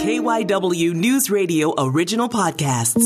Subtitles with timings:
[0.00, 3.04] KYW News Radio original podcasts.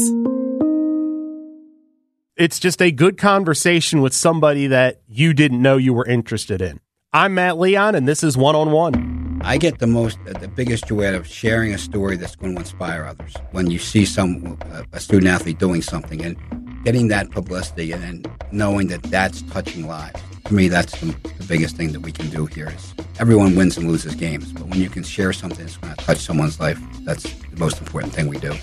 [2.36, 6.78] It's just a good conversation with somebody that you didn't know you were interested in.
[7.12, 9.41] I'm Matt Leon, and this is One on One.
[9.43, 12.54] I get the most, uh, the biggest joy out of sharing a story that's going
[12.54, 13.34] to inspire others.
[13.50, 16.36] When you see some uh, a student athlete doing something and
[16.84, 20.22] getting that publicity and knowing that that's touching lives.
[20.46, 21.06] For me, that's the,
[21.38, 22.68] the biggest thing that we can do here.
[22.68, 26.04] Is everyone wins and loses games, but when you can share something that's going to
[26.04, 28.54] touch someone's life, that's the most important thing we do.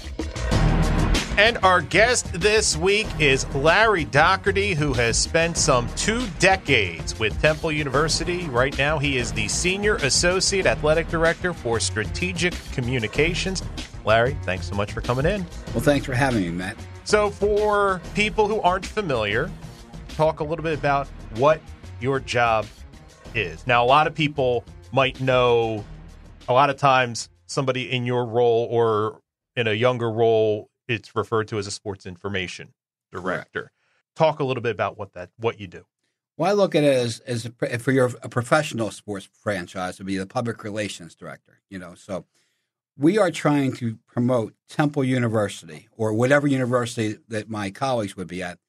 [1.38, 7.42] And our guest this week is Larry Dougherty, who has spent some two decades with
[7.42, 8.48] Temple University.
[8.50, 13.64] Right now, he is the Senior Associate Athletic Director for Strategic Communications.
[14.06, 15.48] Larry, thanks so much for coming in.
[15.74, 16.78] Well, thanks for having me, Matt.
[17.06, 19.50] So, for people who aren't familiar,
[20.10, 21.62] talk a little bit about what
[22.00, 22.66] your job
[23.36, 23.66] is.
[23.68, 25.84] Now, a lot of people might know
[26.48, 29.22] a lot of times somebody in your role or
[29.56, 32.74] in a younger role it's referred to as a sports information
[33.12, 33.62] director.
[33.62, 33.76] Correct.
[34.16, 35.86] Talk a little bit about what that what you do.
[36.38, 40.04] Well, I look at it as as a, for your a professional sports franchise to
[40.04, 41.62] be the public relations director.
[41.70, 42.26] You know, so
[42.98, 48.44] we are trying to promote Temple University or whatever university that my colleagues would be
[48.44, 48.60] at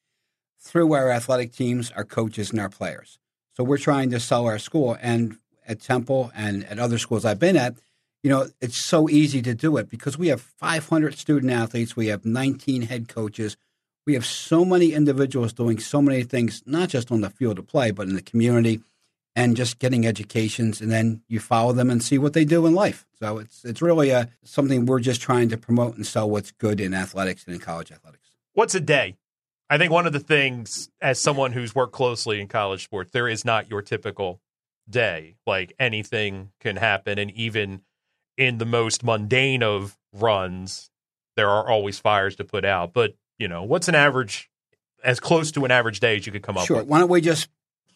[0.62, 3.18] through our athletic teams, our coaches, and our players.
[3.56, 7.38] So we're trying to sell our school, and at Temple and at other schools I've
[7.38, 7.74] been at,
[8.22, 12.06] you know, it's so easy to do it because we have 500 student athletes, we
[12.06, 13.56] have 19 head coaches,
[14.06, 17.66] we have so many individuals doing so many things, not just on the field of
[17.66, 18.80] play, but in the community
[19.34, 20.80] and just getting educations.
[20.80, 23.06] And then you follow them and see what they do in life.
[23.18, 26.80] So it's it's really a, something we're just trying to promote and sell what's good
[26.80, 28.28] in athletics and in college athletics.
[28.54, 29.16] What's a day?
[29.72, 33.26] I think one of the things, as someone who's worked closely in college sports, there
[33.26, 34.38] is not your typical
[34.86, 35.36] day.
[35.46, 37.80] Like anything can happen, and even
[38.36, 40.90] in the most mundane of runs,
[41.36, 42.92] there are always fires to put out.
[42.92, 44.50] But, you know, what's an average,
[45.02, 46.76] as close to an average day as you could come up sure.
[46.76, 46.84] with?
[46.84, 46.90] Sure.
[46.90, 47.48] Why don't we just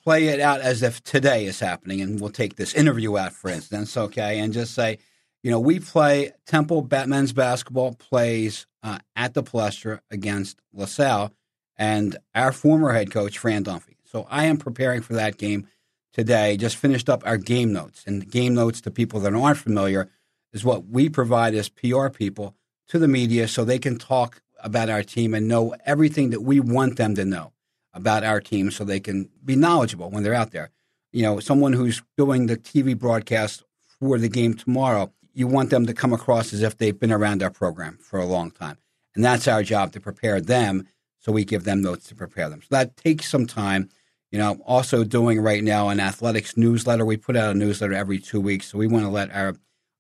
[0.03, 3.51] play it out as if today is happening and we'll take this interview out, for
[3.51, 4.97] instance, okay, and just say,
[5.43, 11.33] you know, we play Temple men's basketball plays uh, at the Palestra against LaSalle
[11.79, 13.97] and our former head coach, Fran Dunphy.
[14.05, 15.67] So I am preparing for that game
[16.13, 16.57] today.
[16.57, 18.05] Just finished up our game notes.
[18.07, 20.11] And game notes to people that aren't familiar
[20.53, 22.55] is what we provide as PR people
[22.89, 26.61] to the media so they can talk about our team and know everything that we
[26.61, 27.53] want them to know
[27.93, 30.71] about our team so they can be knowledgeable when they're out there.
[31.13, 33.65] You know, someone who's doing the TV broadcast
[34.01, 37.43] for the game tomorrow, you want them to come across as if they've been around
[37.43, 38.79] our program for a long time.
[39.15, 40.87] And that's our job to prepare them
[41.27, 42.63] so we give them notes to prepare them.
[42.63, 43.89] So that takes some time.
[44.31, 47.05] You know, also doing right now an athletics newsletter.
[47.05, 48.69] We put out a newsletter every two weeks.
[48.69, 49.57] So we want to let our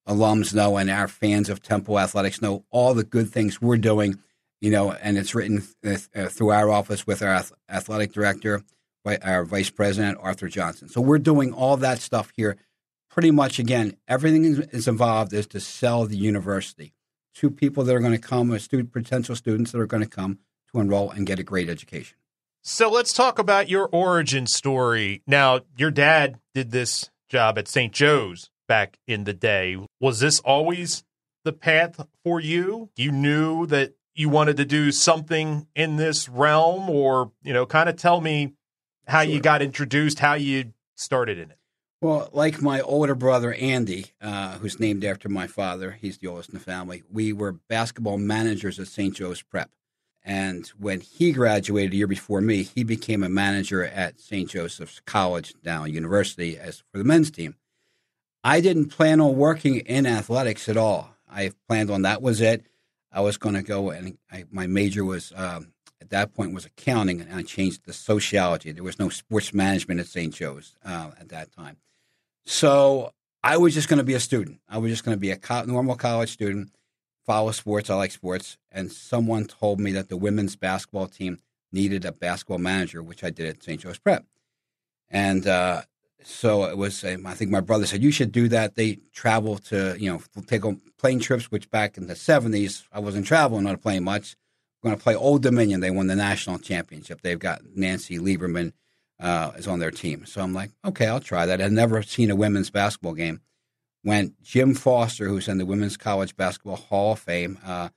[0.06, 4.20] alums know and our fans of Temple Athletics know all the good things we're doing,
[4.60, 5.96] you know, and it's written uh,
[6.28, 8.62] through our office with our athletic director,
[9.22, 10.88] our vice president, Arthur Johnson.
[10.88, 12.56] So we're doing all that stuff here.
[13.10, 16.92] Pretty much, again, everything is involved is to sell the university
[17.34, 20.38] to people that are going to come, student, potential students that are going to come
[20.72, 22.16] to enroll and get a great education.
[22.62, 25.22] So let's talk about your origin story.
[25.26, 27.92] Now, your dad did this job at St.
[27.92, 29.76] Joe's back in the day.
[30.00, 31.04] Was this always
[31.44, 32.90] the path for you?
[32.96, 37.88] You knew that you wanted to do something in this realm, or, you know, kind
[37.88, 38.54] of tell me
[39.06, 39.32] how sure.
[39.32, 41.58] you got introduced, how you started in it.
[42.00, 46.50] Well, like my older brother Andy, uh, who's named after my father, he's the oldest
[46.50, 47.02] in the family.
[47.10, 49.14] We were basketball managers at St.
[49.14, 49.70] Joe's Prep.
[50.26, 54.50] And when he graduated a year before me, he became a manager at St.
[54.50, 57.54] Joseph's College, now university, as for the men's team.
[58.42, 61.14] I didn't plan on working in athletics at all.
[61.30, 62.66] I planned on that was it.
[63.12, 66.66] I was going to go and I, my major was um, at that point was
[66.66, 68.72] accounting, and I changed to sociology.
[68.72, 70.34] There was no sports management at St.
[70.34, 71.76] Joe's uh, at that time,
[72.44, 74.60] so I was just going to be a student.
[74.68, 76.72] I was just going to be a co- normal college student,
[77.26, 77.90] follow sports.
[77.90, 81.40] I like sports, and someone told me that the women's basketball team
[81.72, 83.80] needed a basketball manager, which I did at St.
[83.80, 84.24] Joe's Prep,
[85.10, 85.82] and uh,
[86.22, 87.04] so it was.
[87.04, 88.74] I think my brother said you should do that.
[88.74, 93.00] They travel to you know take on plane trips, which back in the seventies I
[93.00, 94.36] wasn't traveling a plane much.
[94.82, 95.80] We're going to play Old Dominion.
[95.80, 97.22] They won the national championship.
[97.22, 98.72] They've got Nancy Lieberman
[99.18, 100.26] uh, is on their team.
[100.26, 101.60] So I'm like, okay, I'll try that.
[101.60, 103.40] I'd never seen a women's basketball game.
[104.06, 107.90] Went Jim Foster, who's in the Women's College Basketball Hall of Fame uh,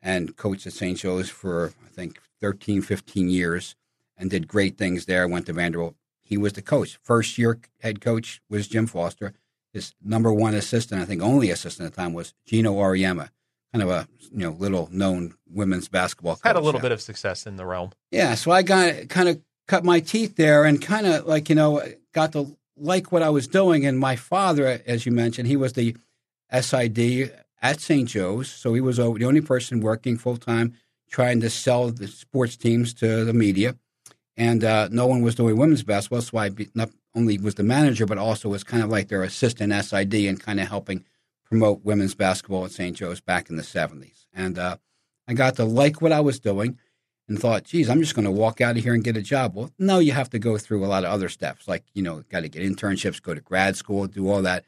[0.00, 0.96] and coached at St.
[0.96, 3.74] Joe's for I think 13, 15 years,
[4.16, 5.26] and did great things there.
[5.26, 5.96] Went to Vanderbilt
[6.26, 6.98] he was the coach.
[7.02, 9.32] First year head coach was Jim Foster.
[9.72, 13.30] his number one assistant, I think only assistant at the time, was Geno Auriemma,
[13.72, 16.34] kind of a you know little known women's basketball.
[16.34, 16.46] Coach.
[16.46, 17.92] Had a little bit of success in the realm.
[18.10, 21.54] Yeah, so I got kind of cut my teeth there and kind of like, you
[21.54, 21.82] know,
[22.12, 23.86] got to like what I was doing.
[23.86, 25.96] And my father, as you mentioned, he was the
[26.52, 27.32] SID
[27.62, 28.08] at St.
[28.08, 28.48] Joe's.
[28.48, 30.74] So he was the only person working full time
[31.10, 33.76] trying to sell the sports teams to the media.
[34.36, 36.20] And uh, no one was doing women's basketball.
[36.20, 39.72] So I not only was the manager, but also was kind of like their assistant
[39.72, 41.04] SID and kind of helping
[41.44, 42.96] promote women's basketball at St.
[42.96, 44.26] Joe's back in the 70s.
[44.34, 44.76] And uh,
[45.26, 46.78] I got to like what I was doing
[47.28, 49.54] and thought, geez, I'm just going to walk out of here and get a job.
[49.54, 52.22] Well, no, you have to go through a lot of other steps, like, you know,
[52.30, 54.64] got to get internships, go to grad school, do all that.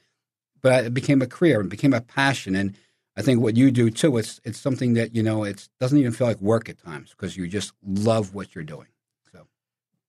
[0.61, 2.57] But it became a career, it became a passion.
[2.57, 2.77] And
[3.17, 6.13] I think what you do too, it's, it's something that, you know, it doesn't even
[6.13, 8.89] feel like work at times because you just love what you're doing.
[9.33, 9.47] So,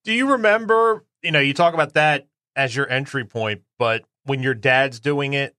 [0.04, 4.42] Do you remember, you know, you talk about that as your entry point, but when
[4.42, 5.56] your dad's doing it,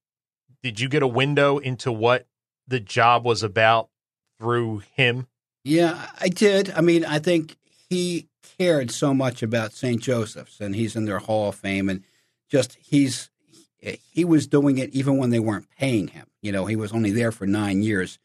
[0.62, 2.26] did you get a window into what
[2.66, 3.90] the job was about
[4.38, 5.26] through him?
[5.64, 6.70] Yeah, I did.
[6.70, 7.56] I mean, I think
[7.88, 8.28] he
[8.58, 10.00] cared so much about St.
[10.00, 12.04] Joseph's and he's in their Hall of Fame and
[12.48, 13.30] just he's
[13.80, 16.26] he was doing it even when they weren't paying him.
[16.42, 18.18] You know, he was only there for nine years.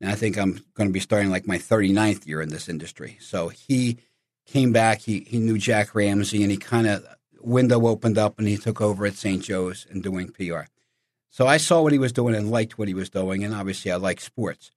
[0.00, 3.16] And I think I'm going to be starting like my 39th year in this industry.
[3.20, 3.98] So he
[4.46, 5.00] came back.
[5.00, 7.06] He, he knew Jack Ramsay and he kind of,
[7.40, 9.42] window opened up and he took over at St.
[9.42, 10.62] Joe's and doing PR.
[11.30, 13.44] So I saw what he was doing and liked what he was doing.
[13.44, 14.70] And obviously I like sports.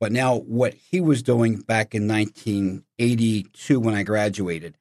[0.00, 4.78] But now what he was doing back in 1982 when I graduated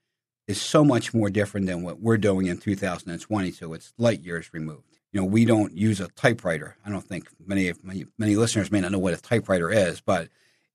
[0.48, 3.74] is so much more different than what we're doing in 2022.
[3.74, 4.86] It's light years removed.
[5.12, 6.78] You know, we don't use a typewriter.
[6.86, 10.30] I don't think many many, many listeners may not know what a typewriter is, but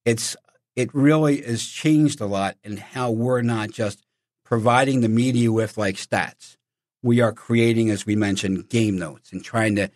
[0.05, 0.37] it's
[0.77, 4.05] it really has changed a lot in how we're not just
[4.45, 6.57] providing the media with like stats.
[7.03, 9.91] We are creating, as we mentioned, game notes and trying to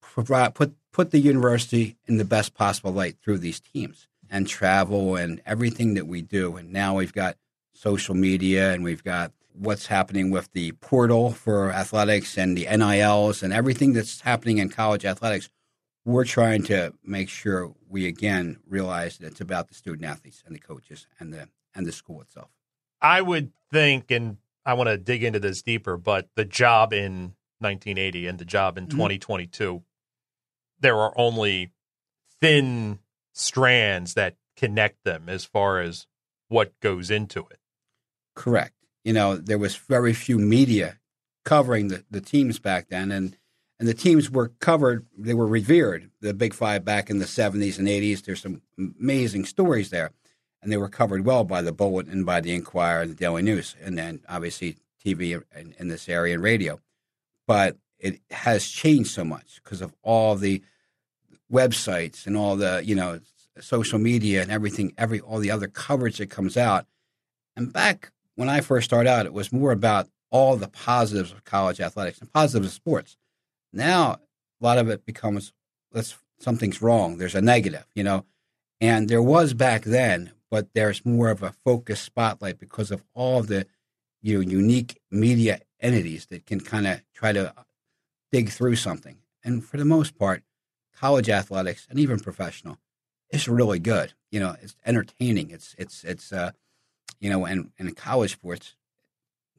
[0.00, 5.16] provide, put put the university in the best possible light through these teams and travel
[5.16, 6.56] and everything that we do.
[6.56, 7.36] And now we've got
[7.74, 13.42] social media and we've got what's happening with the portal for athletics and the NILs
[13.42, 15.48] and everything that's happening in college athletics.
[16.04, 20.54] We're trying to make sure we again realize that it's about the student athletes and
[20.54, 22.48] the coaches and the and the school itself.
[23.00, 27.34] I would think, and I want to dig into this deeper, but the job in
[27.60, 28.90] 1980 and the job in Mhm.
[28.90, 29.82] 2022,
[30.80, 31.72] there are only
[32.40, 32.98] thin
[33.32, 36.06] strands that connect them as far as
[36.48, 37.58] what goes into it.
[38.34, 38.74] Correct.
[39.04, 40.98] You know, there was very few media
[41.44, 43.36] covering the, the teams back then, and
[43.78, 45.06] and the teams were covered.
[45.16, 46.10] They were revered.
[46.20, 48.22] The Big Five back in the seventies and eighties.
[48.22, 50.10] There's some amazing stories there,
[50.62, 53.42] and they were covered well by the Bulletin, and by the Inquirer, and the Daily
[53.42, 56.78] News, and then obviously TV in, in this area and radio.
[57.46, 60.62] But it has changed so much because of all the
[61.52, 63.20] websites and all the you know
[63.60, 66.86] social media and everything, every all the other coverage that comes out.
[67.56, 71.44] And back when I first started out, it was more about all the positives of
[71.44, 73.16] college athletics and positives of sports.
[73.72, 74.12] Now,
[74.60, 75.52] a lot of it becomes
[75.92, 77.18] let's something's wrong.
[77.18, 78.24] There's a negative, you know,
[78.80, 83.42] and there was back then, but there's more of a focused spotlight because of all
[83.42, 83.66] the
[84.22, 87.54] you know unique media entities that can kind of try to
[88.32, 89.18] dig through something.
[89.42, 90.42] And for the most part,
[91.00, 92.78] college athletics and even professional
[93.30, 94.12] it's really good.
[94.30, 95.50] You know, it's entertaining.
[95.50, 96.50] It's it's it's uh,
[97.20, 98.76] you know, and, and in college sports,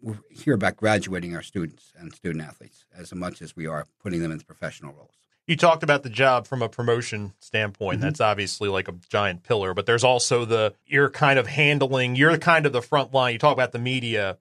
[0.01, 4.21] we hear about graduating our students and student athletes as much as we are putting
[4.21, 5.13] them into professional roles.
[5.47, 7.99] You talked about the job from a promotion standpoint.
[7.99, 8.01] Mhm.
[8.01, 12.37] That's obviously like a giant pillar, but there's also the you're kind of handling, you're
[12.37, 13.33] kind of the front line.
[13.33, 14.37] You talk about the media,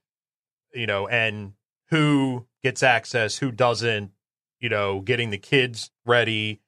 [0.74, 1.54] you know, and
[1.88, 4.12] who gets access, who doesn't,
[4.60, 6.60] you know, getting the kids ready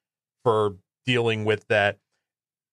[0.43, 1.97] for dealing with that.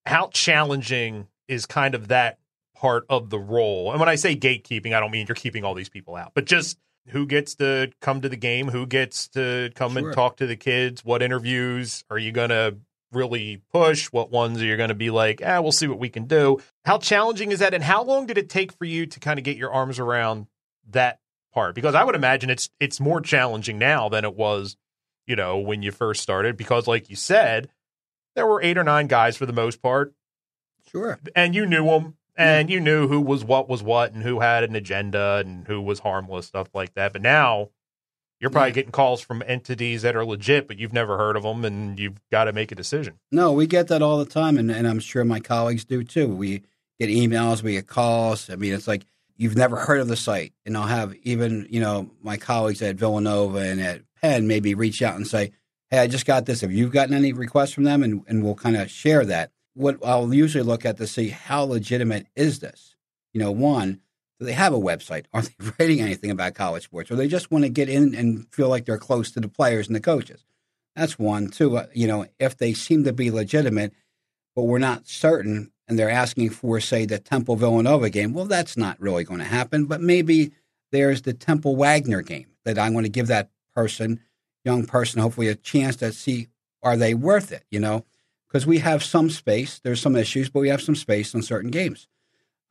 [0.07, 2.39] How challenging is kind of that
[2.77, 3.91] part of the role?
[3.91, 6.45] And when I say gatekeeping, I don't mean you're keeping all these people out, but
[6.47, 10.07] just who gets to come to the game, who gets to come Sure.
[10.07, 12.77] and talk to the kids, what interviews are you going to
[13.13, 16.09] really push, what ones are you going to be like, ah, we'll see what we
[16.09, 16.61] can do.
[16.85, 19.45] How challenging is that and how long did it take for you to kind of
[19.45, 20.47] get your arms around
[20.91, 21.19] that
[21.53, 21.75] part?
[21.75, 24.77] Because I would imagine it's it's more challenging now than it was,
[25.31, 27.69] you know, when you first started because like you said,
[28.35, 30.13] there were 8 or 9 guys for the most part
[30.91, 31.19] Sure.
[31.37, 34.65] and you knew them and you knew who was what was what and who had
[34.65, 37.69] an agenda and who was harmless stuff like that but now
[38.41, 38.75] you're probably Yeah.
[38.75, 42.19] getting calls from entities that are legit but you've never heard of them and you've
[42.33, 45.01] got to make a decision No, we get that all the time, and, and I'm
[45.01, 46.29] sure my colleagues do too.
[46.29, 46.63] We
[46.99, 48.49] get emails, we get calls.
[48.51, 49.05] I mean, it's like
[49.37, 52.97] you've never heard of the site, and I'll have even you know my colleagues at
[52.97, 55.53] Villanova and at Penn maybe reach out and say,
[55.91, 56.61] hey, I just got this.
[56.61, 58.03] Have you gotten any requests from them?
[58.03, 59.51] And, and we'll kind of share that.
[59.75, 62.97] What I'll usually look at to see how legitimate is this?
[63.33, 64.01] You know, one,
[64.39, 65.27] do they have a website?
[65.33, 67.11] Are they writing anything about college sports?
[67.11, 69.87] Or they just want to get in and feel like they're close to the players
[69.87, 70.45] and the coaches?
[70.97, 71.49] That's one.
[71.49, 73.93] Two, uh, you know, if they seem to be legitimate,
[74.57, 78.77] but we're not certain, and they're asking for, say, the Temple Villanova game, well, that's
[78.77, 79.87] not really going to happen.
[79.87, 80.53] But maybe
[80.91, 84.21] there's the Temple Wagner game that I'm going to give that person,
[84.65, 86.49] young person, hopefully a chance to see
[86.83, 88.05] are they worth it, you know?
[88.49, 89.79] Because we have some space.
[89.79, 92.09] There's some issues, but we have some space on certain games.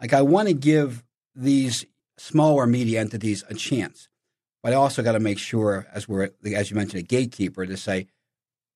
[0.01, 1.03] Like I want to give
[1.36, 1.86] these
[2.18, 4.10] smaller media entities a chance,
[4.62, 7.77] but I also got to make sure, as we're as you mentioned, a gatekeeper to
[7.77, 8.08] say,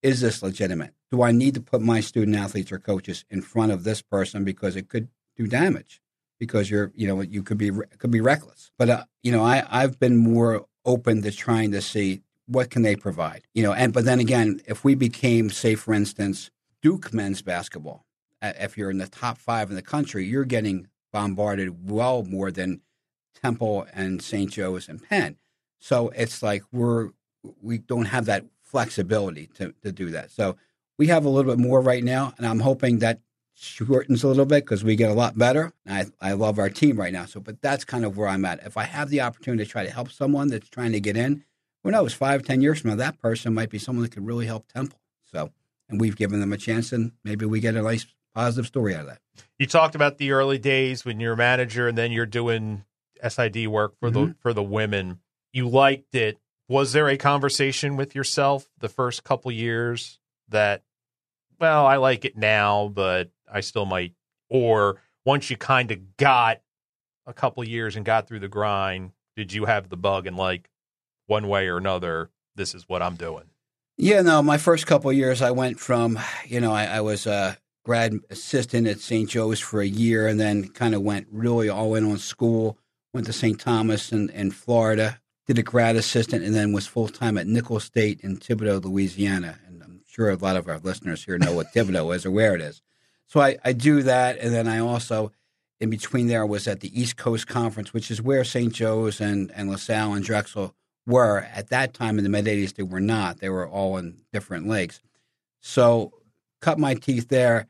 [0.01, 0.93] is this legitimate?
[1.11, 4.43] Do I need to put my student athletes or coaches in front of this person
[4.43, 6.01] because it could do damage?
[6.39, 8.71] Because you're, you know, you could be could be reckless.
[8.77, 12.81] But uh, you know, I I've been more open to trying to see what can
[12.81, 13.73] they provide, you know.
[13.73, 18.05] And but then again, if we became, say, for instance, Duke men's basketball,
[18.41, 22.81] if you're in the top five in the country, you're getting bombarded well more than
[23.41, 24.51] Temple and St.
[24.51, 25.37] Joe's and Penn.
[25.79, 27.11] So it's like we're
[27.61, 30.31] we don't have that flexibility to, to do that.
[30.31, 30.55] So
[30.97, 33.19] we have a little bit more right now, and I'm hoping that
[33.55, 35.71] shortens a little bit because we get a lot better.
[35.87, 37.25] I, I love our team right now.
[37.25, 38.65] So, but that's kind of where I'm at.
[38.65, 41.43] If I have the opportunity to try to help someone that's trying to get in,
[41.83, 44.45] who knows, five, ten years from now, that person might be someone that could really
[44.45, 44.99] help Temple.
[45.31, 45.51] So,
[45.89, 49.01] and we've given them a chance, and maybe we get a nice positive story out
[49.01, 49.19] of that.
[49.59, 52.85] You talked about the early days when you're a manager, and then you're doing
[53.27, 54.29] SID work for mm-hmm.
[54.29, 55.19] the for the women.
[55.51, 56.39] You liked it.
[56.67, 60.19] Was there a conversation with yourself the first couple years
[60.49, 60.83] that,
[61.59, 64.13] well, I like it now, but I still might,
[64.49, 66.61] or once you kind of got
[67.25, 70.69] a couple years and got through the grind, did you have the bug and like
[71.27, 73.45] one way or another, this is what I'm doing?
[73.97, 77.57] Yeah, no, my first couple years, I went from, you know, I, I was a
[77.85, 79.29] grad assistant at St.
[79.29, 82.77] Joe's for a year and then kind of went really all in on school,
[83.13, 83.59] went to St.
[83.59, 87.83] Thomas in, in Florida, did a grad assistant, and then was full time at Nicholls
[87.83, 89.59] State in Thibodaux, Louisiana.
[89.67, 92.55] And I'm sure a lot of our listeners here know what Thibodaux is or where
[92.55, 92.81] it is.
[93.33, 95.31] So I, I do that, and then I also,
[95.79, 98.71] in between there, was at the East Coast Conference, which is where St.
[98.71, 100.75] Joe's and, and LaSalle and Drexel
[101.07, 101.39] were.
[101.51, 103.39] At that time in the mid 80s, they were not.
[103.39, 105.01] They were all in different leagues.
[105.61, 106.13] So
[106.61, 107.65] cut my teeth there.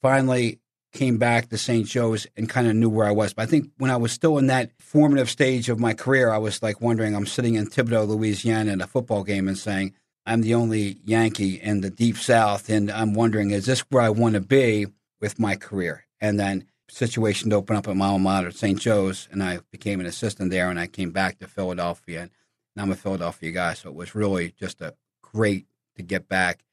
[0.00, 0.60] Finally
[0.94, 1.86] came back to St.
[1.86, 3.34] Joe's and kind of knew where I was.
[3.34, 6.38] But I think when I was still in that formative stage of my career, I
[6.38, 9.92] was like wondering, I'm sitting in Thibodaux, Louisiana in a football game and saying,
[10.26, 12.68] I'm the only Yankee in the deep south.
[12.68, 14.86] And I'm wondering, is this where I want to be
[15.20, 16.06] with my career?
[16.20, 18.78] And then situation to open up at my alma mater, St.
[18.80, 22.22] Joe's, and I became an assistant there and I came back to Philadelphia.
[22.22, 22.30] And
[22.76, 23.74] I'm a Philadelphia guy.
[23.74, 25.66] So it was really just a great
[25.96, 26.64] to get back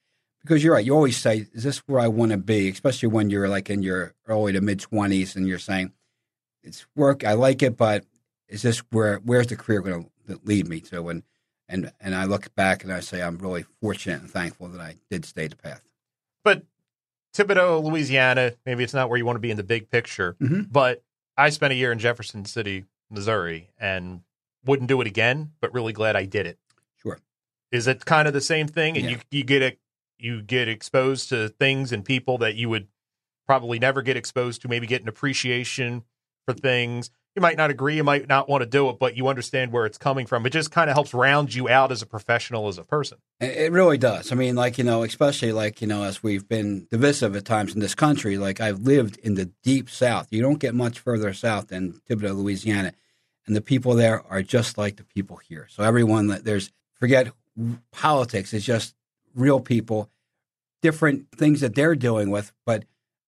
[0.42, 0.86] because you're right.
[0.86, 3.84] You always say, "Is this where I want to be?" Especially when you're like in
[3.84, 5.94] your early to mid twenties, and you're saying,
[6.64, 7.24] "It's work.
[7.24, 8.06] I like it, but
[8.48, 11.24] is this where where's the career going to lead me to?" And
[11.72, 14.96] and and I look back and I say, I'm really fortunate and thankful that I
[15.10, 15.82] did stay the path.
[16.44, 16.64] But
[17.34, 20.64] Thibodaux, Louisiana, maybe it's not where you want to be in the big picture, mm-hmm.
[20.72, 21.04] but
[21.38, 24.22] I spent a year in Jefferson City, Missouri, and
[24.66, 26.60] wouldn't do it again, but really glad I did it.
[27.02, 27.20] Sure.
[27.72, 28.98] Is it kind of the same thing?
[28.98, 29.12] And yeah.
[29.12, 29.78] you you get a
[30.20, 32.88] you get exposed to things and people that you would
[33.48, 36.04] probably never get exposed to, maybe get an appreciation
[36.46, 37.10] for things.
[37.36, 39.86] You might not agree, you might not want to do it, but you understand where
[39.86, 40.46] it's coming from.
[40.46, 43.20] It just kind of helps round you out as a professional, as a person.
[43.40, 44.34] It really does.
[44.34, 47.74] I mean, like, you know, especially like, you know, as we've been divisive at times
[47.74, 50.28] in this country, like I've lived in the deep South.
[50.30, 52.92] You don't get much further south than Thibodaux, Louisiana.
[53.48, 55.68] And the people there are just like the people here.
[55.70, 57.32] So everyone, that there's, forget
[57.92, 58.94] politics, it's just
[59.34, 60.10] real people,
[60.82, 62.52] different things that they're dealing with.
[62.66, 62.84] But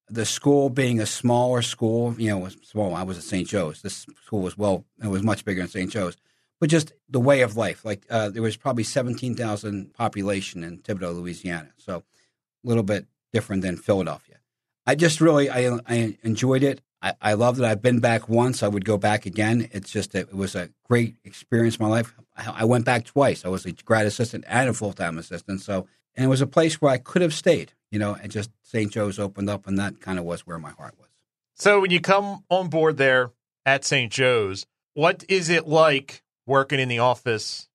[0.10, 2.96] the school being a smaller school, you know, small.
[2.96, 3.48] I was at St.
[3.48, 3.82] Joe's.
[3.82, 5.92] This school was well, it was much bigger than St.
[5.92, 6.18] Joe's.
[6.60, 10.80] But just the way of life, like uh, there was probably seventeen thousand population in
[10.80, 14.38] Thibodaux, Louisiana, so a little bit different than Philadelphia.
[14.86, 16.82] I just really I, I enjoyed it.
[17.02, 17.60] I, I it.
[17.60, 18.64] I've been back once.
[18.64, 19.68] I would go back again.
[19.72, 22.14] It's just it was a great experience in my life.
[22.38, 23.44] I, I went back twice.
[23.44, 25.62] I was a grad assistant and a full time assistant.
[25.62, 28.52] So and it was a place where I could have stayed, you know, and just
[28.62, 28.92] St.
[28.92, 31.10] Joe's opened up, and that kind of was where my heart was.
[31.56, 33.32] So when you come on board there
[33.66, 34.12] at St.
[34.12, 37.70] Joe's, what is it like working in the office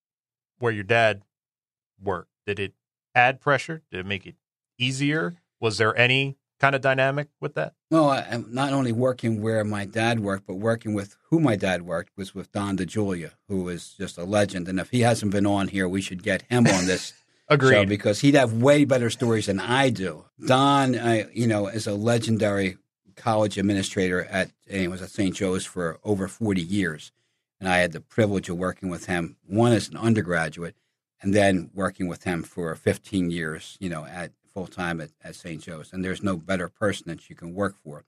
[0.59, 1.23] where your dad
[2.02, 2.30] worked?
[2.47, 2.75] Did it
[3.14, 3.83] add pressure?
[3.90, 4.37] Did it make it
[4.78, 5.37] easier?
[5.61, 7.75] Was there any kind of dynamic with that?
[7.90, 11.57] No, I, am not only working where my dad worked, but working with who my
[11.57, 14.68] dad worked was with Don DiJulia, who is just a legend.
[14.68, 17.12] And if he hasn't been on here, we should get him on this
[17.48, 17.70] Agreed.
[17.70, 20.26] So, because he'd have way better stories than I do.
[20.44, 22.76] Don, uh, you know, is a legendary
[23.16, 25.34] college administrator at and he was at St.
[25.34, 27.10] Joe's for over 40 years.
[27.58, 30.76] And I had the privilege of working with him, one as an undergraduate,
[31.20, 35.34] and then working with him for 15 years, you know, at full time at, at
[35.34, 35.62] St.
[35.62, 35.92] Joe's.
[35.92, 38.04] And there's no better person that you can work for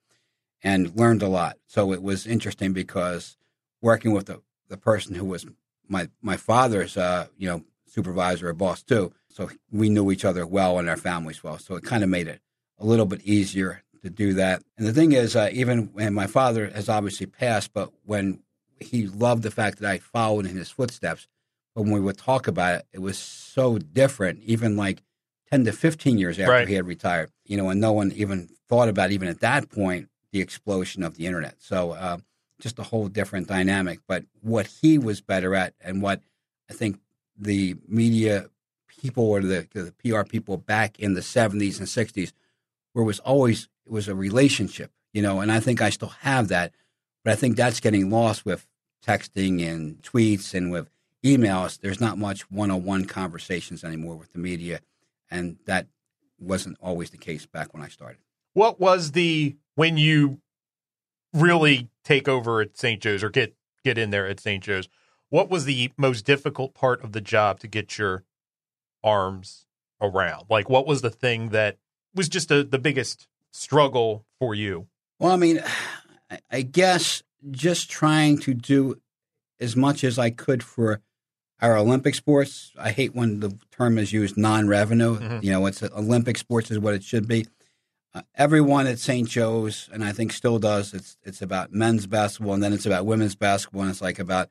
[0.63, 1.57] and learned a lot.
[1.67, 3.37] So it was interesting because
[3.81, 5.47] working with the, the person who was
[5.89, 9.13] my, my father's, uh, you know, supervisor or boss too.
[9.33, 11.59] So we knew each other well and our families well.
[11.59, 12.41] So it kind of made it
[12.79, 14.63] a little bit easier to do that.
[14.77, 18.41] And the thing is, uh, even when my father has obviously passed, but when
[18.81, 21.29] he loved the fact that I followed in his footsteps,
[21.75, 25.03] but when we would talk about it, it was so different, even like
[25.51, 26.69] 10 to 15 years after Right.
[26.69, 30.09] he had retired, you know, and no one even thought about, even at that point,
[30.33, 31.57] the explosion of the internet.
[31.59, 32.19] So uh,
[32.61, 34.01] just a whole different dynamic.
[34.07, 36.23] But what he was better at, and what
[36.71, 37.01] I think
[37.37, 38.49] the media
[39.01, 42.33] people or the, the PR people back in the 70s and 60s,
[42.93, 46.13] where it was always it was a relationship, you know, and I think I still
[46.21, 46.73] have that,
[47.25, 48.67] but I think that's getting lost with
[49.05, 50.91] texting and tweets and with
[51.25, 51.81] emails.
[51.81, 54.81] There's not much one-on-one conversations anymore with the media,
[55.31, 55.87] and that
[56.39, 58.19] wasn't always the case back when I started.
[58.53, 60.41] what was the when you
[61.33, 63.01] really take over at St.
[63.01, 63.55] Joe's or get
[63.85, 64.63] get in there at St.
[64.63, 64.89] Joe's?
[65.29, 68.25] What was the most difficult part of the job to get your
[69.03, 69.67] arms
[70.01, 70.45] around?
[70.51, 71.79] Like, what was the thing that
[72.15, 74.89] was just a, the biggest struggle for you?
[75.19, 75.63] Well, I mean,
[76.51, 79.01] I- guess just trying to do
[79.59, 81.01] as much as I could for
[81.61, 82.73] our Olympic sports.
[82.79, 85.19] I hate when the term is used non-revenue.
[85.19, 85.43] Mhm.
[85.43, 87.47] You know, it's Olympic sports is what it should be.
[88.15, 89.29] Uh, everyone at St.
[89.29, 90.93] Joe's, and I think still does.
[90.95, 94.51] It's it's about men's basketball, and then it's about women's basketball, and it's like about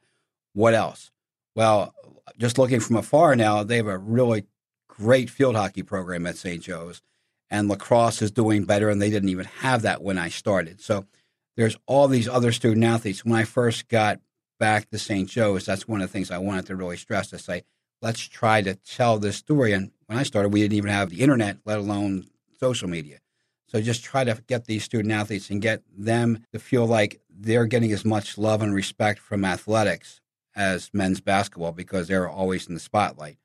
[0.53, 1.11] what else?
[1.59, 1.93] Well,
[2.37, 4.45] just looking from afar now, they have a really
[4.87, 6.63] great field hockey program at St.
[6.63, 7.01] Joe's,
[7.49, 10.79] and lacrosse is doing better, and they didn't even have that when I started.
[10.79, 11.05] So
[11.57, 13.25] there's all these other student athletes.
[13.25, 14.21] When I first got
[14.57, 15.27] back to St.
[15.27, 17.63] Joe's, that's one of the things I wanted to really stress to say,
[18.01, 19.73] let's try to tell this story.
[19.73, 23.19] And when I started, we didn't even have the internet, let alone social media.
[23.67, 27.65] So just try to get these student athletes and get them to feel like they're
[27.65, 30.21] getting as much love and respect from athletics
[30.55, 33.37] as men's basketball because they're always in the spotlight.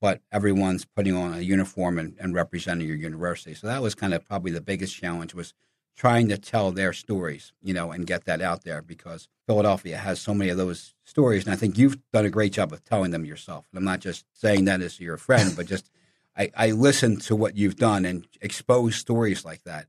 [0.00, 3.54] But everyone's putting on a uniform and, and representing your university.
[3.54, 5.54] So that was kind of probably the biggest challenge was
[5.96, 10.20] trying to tell their stories, you know, and get that out there because Philadelphia has
[10.20, 11.44] so many of those stories.
[11.44, 13.66] And I think you've done a great job of telling them yourself.
[13.72, 15.90] And I'm not just saying that as your friend, but just
[16.36, 19.86] I, I listen to what you've done and expose stories like that.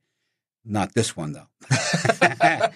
[0.69, 1.47] Not this one though.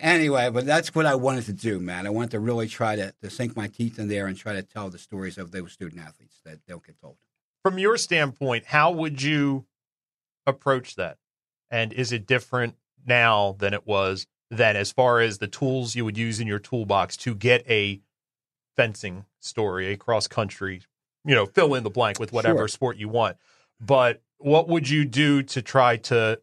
[0.00, 2.06] Anyway, but that's what I wanted to do, man.
[2.06, 4.62] I wanted to really try to, to sink my teeth in there and try to
[4.62, 7.16] tell the stories of those student athletes that don't get told.
[7.62, 9.64] From your standpoint, how would you
[10.46, 11.16] approach that?
[11.70, 16.04] And is it different now than it was then as far as the tools you
[16.04, 18.00] would use in your toolbox to get a
[18.76, 20.82] fencing story, a cross country,
[21.24, 22.68] you know, fill in the blank with whatever Sure.
[22.68, 23.38] sport you want.
[23.80, 26.40] But what would you do to try to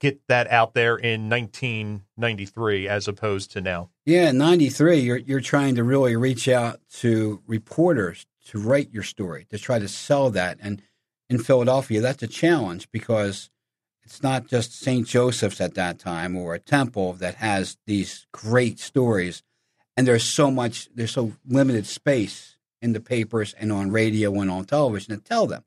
[0.00, 3.90] get that out there in 1993 as opposed to now?
[4.04, 9.04] Yeah, in '93, you're you're trying to really reach out to reporters to write your
[9.04, 10.58] story to try to sell that.
[10.60, 10.82] And
[11.28, 13.50] in Philadelphia, that's a challenge because
[14.02, 15.06] it's not just St.
[15.06, 19.44] Joseph's at that time or a temple that has these great stories,
[19.96, 24.50] and there's so much, there's so limited space in the papers and on radio and
[24.50, 25.62] on television to tell them.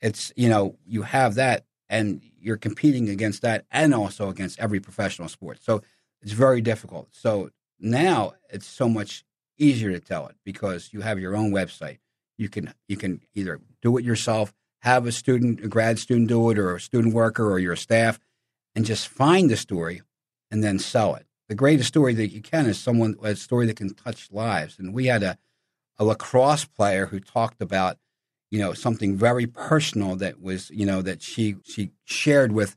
[0.00, 4.80] It's you know you have that, and you're competing against that, and also against every
[4.80, 5.58] professional sport.
[5.62, 5.82] So
[6.22, 7.08] it's very difficult.
[7.12, 9.24] So now it's so much
[9.56, 11.98] easier to tell it because you have your own website.
[12.36, 16.50] You can you can either do it yourself, have a student, a grad student do
[16.50, 18.20] it, or a student worker, or your staff,
[18.74, 20.02] and just find the story
[20.50, 21.26] and then sell it.
[21.48, 24.78] The greatest story that you can is someone a story that can touch lives.
[24.78, 25.38] And we had a
[25.98, 27.98] a lacrosse player who talked about
[28.50, 32.76] you know something very personal that was you know that she she shared with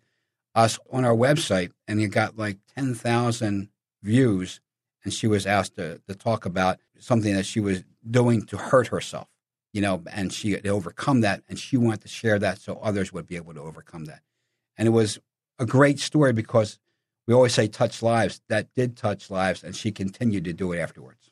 [0.53, 3.69] us on our website and it got like 10,000
[4.03, 4.59] views
[5.03, 8.87] and she was asked to, to talk about something that she was doing to hurt
[8.87, 9.27] herself
[9.73, 13.13] you know and she had overcome that and she wanted to share that so others
[13.13, 14.21] would be able to overcome that.
[14.77, 15.19] And it was
[15.59, 16.79] a great story because
[17.27, 18.41] we always say touch lives.
[18.49, 21.31] That did touch lives and she continued to do it afterwards.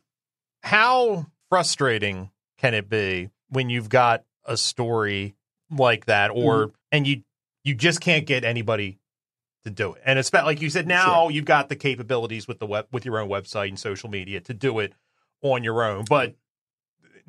[0.64, 5.36] How frustrating can it be when you've got a story
[5.72, 6.76] like that or mm-hmm.
[6.92, 7.24] and you
[7.64, 9.00] you just can't get anybody
[9.64, 10.02] to do it.
[10.06, 13.20] And it's like you said now you've got the capabilities with the web with your
[13.20, 14.94] own website and social media to do it
[15.42, 16.36] on your own but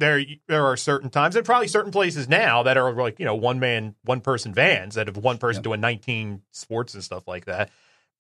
[0.00, 3.35] there there are certain times and probably certain places now that are like you know
[3.35, 5.64] one man one person vans that have one person Yep.
[5.64, 7.70] doing 19 sports and stuff like that.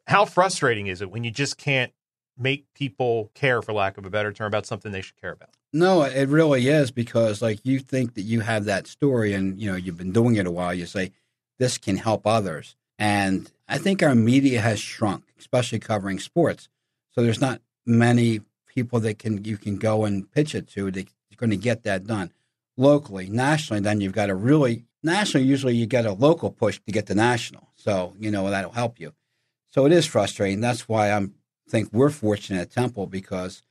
[0.06, 1.92] How frustrating is it when you just can't
[2.40, 5.50] make people care for lack of a better term about something they should care about
[5.72, 9.70] No, it really is because like you think that you have that story and you
[9.70, 10.74] know you've been doing it a while.
[10.74, 11.12] You say
[11.58, 16.68] this can help others, and I think our media has shrunk, especially covering sports.
[17.12, 21.06] So there's not many people that can you can go and pitch it to that
[21.06, 22.32] are going to get that done
[22.76, 23.80] locally, nationally.
[23.80, 25.46] Then you've got to really nationally.
[25.46, 27.68] Usually you get a local push to get the national.
[27.76, 29.12] So you know that'll help you.
[29.70, 30.60] So it is frustrating.
[30.60, 31.34] That's why I'm
[31.70, 33.62] think we're fortunate at Temple because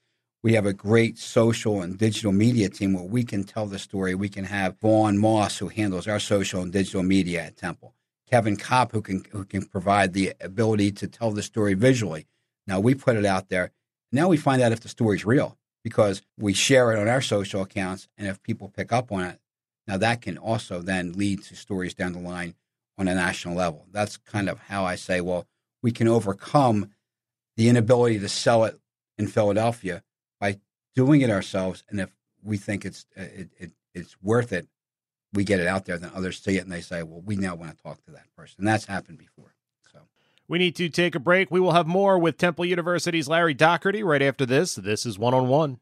[0.41, 4.15] we have a great social and digital media team where we can tell the story.
[4.15, 7.93] We can have Vaughn Moss, who handles our social and digital media at Temple.
[8.29, 12.27] Kevin Kopp, who can who can provide the ability to tell the story visually.
[12.67, 13.71] Now we put it out there.
[14.12, 17.62] Now we find out if the story's real because we share it on our social
[17.62, 19.39] accounts, and if people pick up on it,
[19.88, 22.55] now that can also then lead to stories down the line
[22.97, 23.88] on a national level.
[23.91, 25.47] That's kind of how I say, well,
[25.81, 26.91] we can overcome
[27.60, 28.80] the inability to sell it
[29.17, 30.02] in Philadelphia
[30.39, 30.62] by
[30.95, 31.84] doing it ourselves.
[31.89, 32.10] And if
[32.41, 34.69] we think it's uh, it, it, it's worth it,
[35.34, 35.98] we get it out there.
[35.98, 38.34] Then others see it and they say, "Well, we now want to talk to that
[38.34, 39.54] person." And that's happened before.
[39.91, 40.00] So
[40.48, 41.52] We need to take a break.
[41.52, 44.76] We will have more with Temple University's Larry Dougherty right after this.
[44.76, 45.80] This is one on one.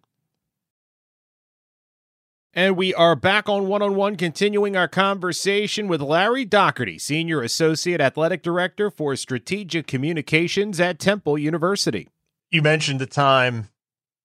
[2.58, 7.44] And we are back on one on one, continuing our conversation with Larry Dougherty, Senior
[7.44, 12.10] Associate Athletic Director for Strategic Communications at Temple University.
[12.50, 13.70] you mentioned the time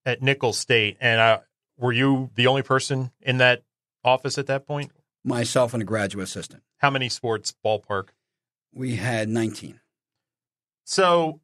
[0.03, 1.39] at Nicholls State, and uh,
[1.77, 3.61] were you the only person in that
[4.03, 4.91] office at that point?
[5.25, 8.07] myself and a graduate assistant, How many sports ballpark?
[8.73, 9.79] we had 19.
[10.85, 11.39] So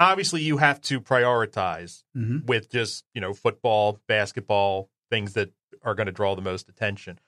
[0.00, 2.46] obviously, you have to prioritize Mm-hmm.
[2.46, 5.50] with just you know football, basketball, things that
[5.82, 7.18] are going to draw the most attention.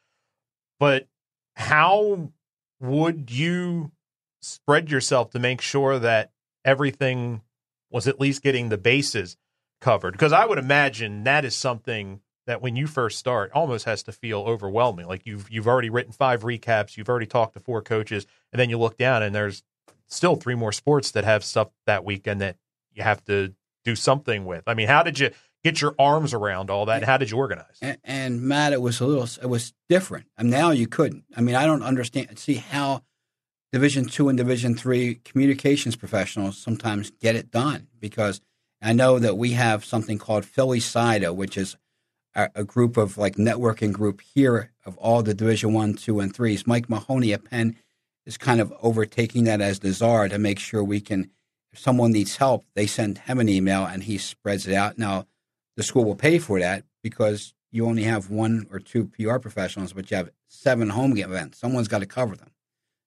[0.79, 1.09] But
[1.57, 2.31] how
[2.81, 3.93] would you
[4.41, 6.33] spread yourself to make sure that
[6.65, 7.43] everything
[7.91, 9.37] was at least getting the bases
[9.81, 10.13] covered?
[10.13, 14.13] Because I would imagine that is something that when you first start almost has to
[14.13, 15.07] feel overwhelming.
[15.07, 18.71] Like you've you've already written five recaps, you've already talked to four coaches, and then
[18.71, 19.63] you look down and there's
[20.09, 22.57] still three more sports that have stuff that weekend that
[22.93, 23.55] you have to
[23.85, 24.65] do something with.
[24.67, 25.31] I mean, how did you
[25.65, 26.97] get your arms around all that?
[26.97, 27.79] And how did you organize?
[27.81, 30.27] And, and Matt, it was a little, it was different.
[30.37, 31.25] And now you couldn't.
[31.35, 32.39] I mean, I don't understand.
[32.39, 33.03] See how
[33.73, 38.41] Division two and Division three communications professionals sometimes get it done because
[38.81, 41.77] I know that we have something called Philly SIDA, which is
[42.35, 46.35] a, a group of like networking group here of all the Division one, two, and
[46.35, 46.67] threes.
[46.67, 47.77] Mike Mahoney at Penn
[48.27, 51.31] is kind of overtaking that as the czar to make sure we can.
[51.73, 54.97] If someone needs help, they send him an email and he spreads it out.
[54.97, 55.27] Now
[55.77, 59.93] the school will pay for that because you only have one or two PR professionals,
[59.93, 61.59] but you have seven home events.
[61.59, 62.51] Someone's got to cover them.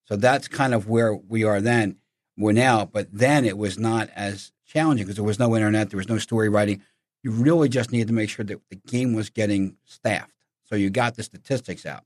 [0.05, 1.97] So that's kind of where we are then.
[2.37, 5.97] We're now, but then it was not as challenging because there was no internet, there
[5.97, 6.83] was no story writing.
[7.23, 10.33] You really just needed to make sure that the game was getting staffed.
[10.65, 12.03] So you got the statistics out.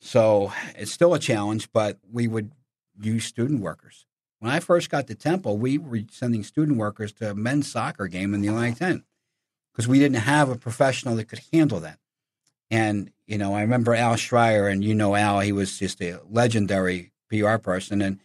[0.00, 2.52] So it's still a challenge, but we would
[3.00, 4.06] use student workers.
[4.40, 8.08] When I first got to Temple, we were sending student workers to a men's soccer
[8.08, 9.04] game in the Atlantic 10
[9.76, 11.98] because we didn't have a professional that could handle that.
[12.70, 16.18] And, you know, I remember Al Shrier, and you know Al, he was just a
[16.30, 18.00] legendary PR person.
[18.00, 18.18] And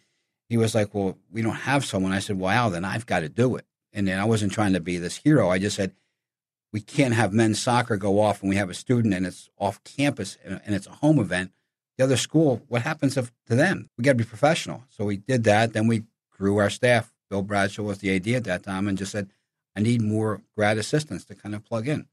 [0.48, 2.14] he was like, Well, we don't have someone.
[2.14, 3.66] I said, Well, Al, then I've got to do it.
[3.92, 5.50] And then I wasn't trying to be this hero.
[5.50, 5.92] I just said,
[6.72, 9.84] We can't have men's soccer go off and we have a student and it's off
[9.84, 11.52] campus and it's a home event.
[11.98, 13.90] The other school, what happens if, to them?
[13.98, 14.86] We got to be professional.
[14.88, 15.74] So we did that.
[15.74, 17.12] Then we grew our staff.
[17.30, 19.30] Bill Bradshaw was the AD at that time and just said,
[19.76, 22.08] I need more grad assistants to kind of plug in.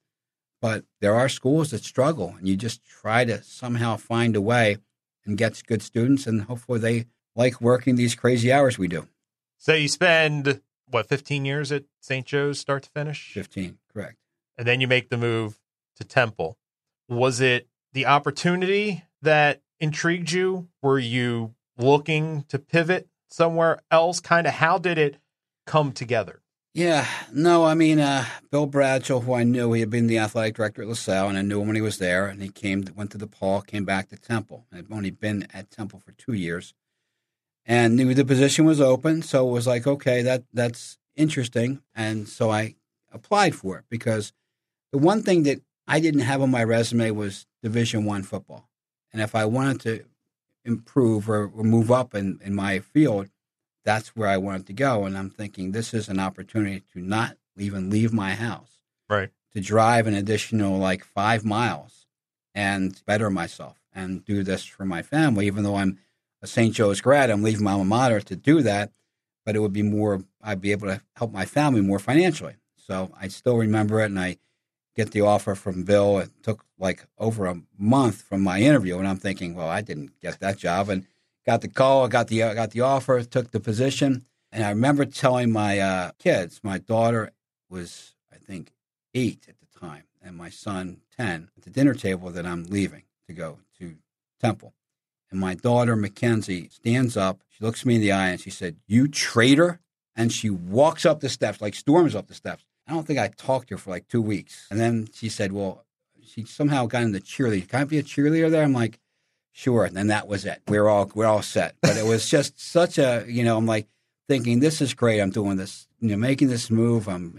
[0.60, 4.78] But there are schools that struggle, and you just try to somehow find a way
[5.24, 9.06] and get good students, and hopefully they like working these crazy hours we do.
[9.56, 12.26] So you spend what 15 years at St.
[12.26, 14.16] Joe's start to finish, 15, correct.
[14.56, 15.60] and then you make the move
[15.96, 16.58] to Temple.
[17.08, 20.68] Was it the opportunity that intrigued you?
[20.82, 24.18] Were you looking to pivot somewhere else?
[24.20, 25.16] Kind of how did it
[25.66, 26.40] come together?
[26.78, 30.54] Yeah, no, I mean, uh, Bill Bradshaw, who I knew, he had been the athletic
[30.54, 32.28] director at LaSalle, and I knew him when he was there.
[32.28, 34.64] And he came, went to DePaul, came back to Temple.
[34.72, 36.74] I'd only been at Temple for two years,
[37.66, 39.22] and knew the position was open.
[39.22, 41.82] So it was like, okay, that that's interesting.
[41.96, 42.76] And so I
[43.10, 44.32] applied for it because
[44.92, 48.68] the one thing that I didn't have on my resume was Division One football,
[49.12, 50.04] and if I wanted to
[50.64, 53.30] improve or, or move up in, in my field,
[53.88, 55.06] that's where I wanted to go.
[55.06, 59.30] And I'm thinking this is an opportunity to not even leave my house, Right.
[59.54, 62.06] to drive an additional like five miles
[62.54, 65.46] and better myself and do this for my family.
[65.46, 65.98] Even though I'm
[66.42, 66.74] a St.
[66.74, 68.92] Joe's grad, I'm leaving my alma mater to do that,
[69.46, 72.56] but it would be more, I'd be able to help my family more financially.
[72.76, 74.36] So I still remember it, and I
[74.96, 76.18] get the offer from Bill.
[76.18, 80.20] It took like over a month from my interview, and I'm thinking, well, I didn't
[80.20, 81.06] get that job, and
[81.46, 84.70] got the call, I got the uh, got the offer, took the position, and I
[84.70, 87.30] remember telling my uh, kids, my daughter
[87.68, 88.72] was I think
[89.14, 93.04] eight at the time, and my son ten at the dinner table that I'm leaving
[93.26, 93.96] to go to
[94.40, 94.74] Temple,
[95.30, 98.76] and my daughter Mackenzie stands up, she looks me in the eye, and she said,
[98.86, 99.80] "You traitor!"
[100.18, 102.64] and she walks up the steps, like storms up the steps.
[102.88, 104.66] I don't think I talked to her for like two weeks.
[104.70, 105.84] And then she said, Well,
[106.20, 107.68] she somehow got into cheerleading.
[107.68, 108.64] Can I be a cheerleader there?
[108.64, 108.98] I'm like,
[109.52, 109.84] Sure.
[109.84, 110.62] And then that was it.
[110.68, 111.76] We're all we're all set.
[111.80, 113.88] But it was just such a you know, I'm like
[114.28, 115.20] thinking, This is great.
[115.20, 117.08] I'm doing this, you know, making this move.
[117.08, 117.38] I'm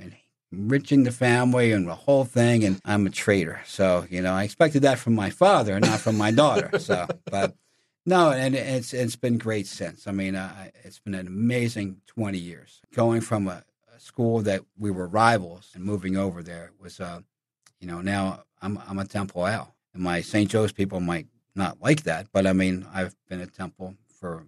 [0.52, 3.62] enriching the family and the whole thing and I'm a traitor.
[3.65, 6.78] So, you know, I expected that from my father, not from my daughter.
[6.80, 7.56] So but
[8.06, 10.08] no, and it's it's been great since.
[10.08, 12.82] I mean, uh, it's been an amazing 20 years.
[12.93, 13.63] Going from a,
[14.00, 17.19] school that we were rivals and moving over there was, uh,
[17.80, 20.50] you know, now I'm I'm a Temple Owl, and my St.
[20.50, 21.28] Joe's people might
[21.60, 24.48] not like that, but I mean, I've been at Temple for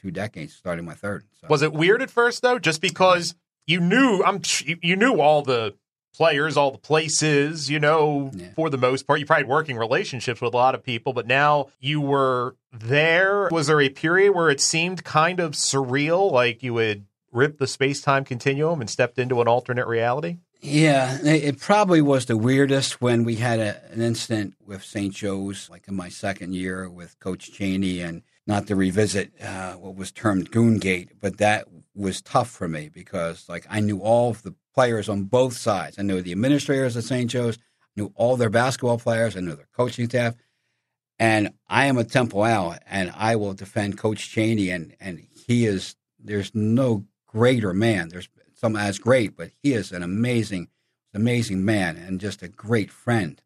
[0.00, 1.24] two decades, starting my third.
[1.40, 1.48] So.
[1.50, 3.34] Was it weird at first though, just because
[3.66, 5.74] you knew I'm you knew all the
[6.14, 8.48] players, all the places, you know, yeah.
[8.54, 9.20] for the most part.
[9.20, 13.48] You probably had working relationships with a lot of people, but now you were there.
[13.50, 17.66] Was there a period where it seemed kind of surreal, like you would ripped the
[17.66, 20.38] space time continuum and stepped into an alternate reality?
[20.60, 25.12] Yeah, it probably was the weirdest when we had a, an incident with St.
[25.12, 29.94] Joe's, like in my second year with Coach Chaney, and not to revisit uh, what
[29.94, 34.42] was termed Goongate, but that was tough for me because, like, I knew all of
[34.42, 35.98] the players on both sides.
[35.98, 37.30] I knew the administrators at St.
[37.30, 37.58] Joe's,
[37.96, 40.34] knew all their basketball players, I knew their coaching staff,
[41.18, 45.66] and I am a Temple Owl, and I will defend Coach Chaney, and and he
[45.66, 45.94] is.
[46.18, 48.08] There's no greater man.
[48.08, 50.68] There's some as great, but he is an amazing,
[51.12, 53.42] amazing man and just a great friend.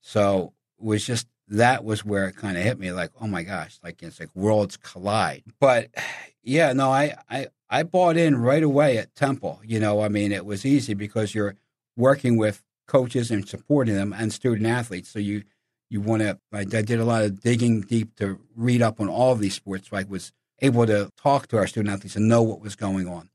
[0.00, 3.42] So it was just that was where it kind of hit me like, oh my
[3.42, 5.42] gosh, like it's like worlds collide.
[5.58, 5.90] But
[6.42, 9.60] yeah, no, I, I, I bought in right away at Temple.
[9.64, 11.56] You know, I mean, it was easy because you're
[11.96, 15.10] working with coaches and supporting them and student athletes.
[15.10, 15.44] So you,
[15.88, 19.08] you want to, I, I did a lot of digging deep to read up on
[19.08, 19.88] all of these sports.
[19.88, 23.08] So I was able to talk to our student athletes and know what was going
[23.08, 23.29] on.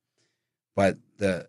[0.75, 1.47] But the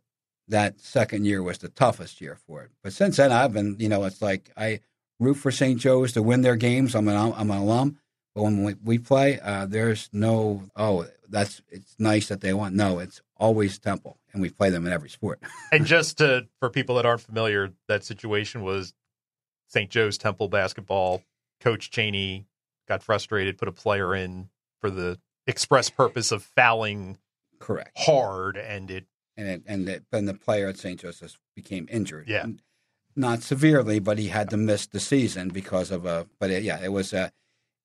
[0.49, 2.71] that second year was the toughest year for it.
[2.83, 4.81] But since then, I've been, you know, it's like I
[5.19, 5.79] root for St.
[5.81, 6.95] Joe's to win their games.
[6.95, 7.99] I'm an I'm an alum,
[8.35, 12.77] but when we, we play, uh, there's no oh that's it's nice that they won.
[12.77, 15.41] No, it's always Temple, and we play them in every sport.
[15.73, 18.95] and just to for people that aren't familiar, that situation was
[19.69, 19.91] St.
[19.91, 21.23] Joe's Temple basketball.
[21.61, 22.47] Coach Chaney
[22.87, 24.49] got frustrated, put a player in
[24.81, 27.19] for the express purpose of fouling
[27.59, 29.07] correct hard, and it
[29.37, 31.01] and it, and it, and the player at St.
[31.01, 32.29] Joseph's became injured.
[32.29, 32.47] Yeah,
[33.15, 36.27] not severely, but he had to miss the season because of a.
[36.39, 37.33] But it, yeah, it was a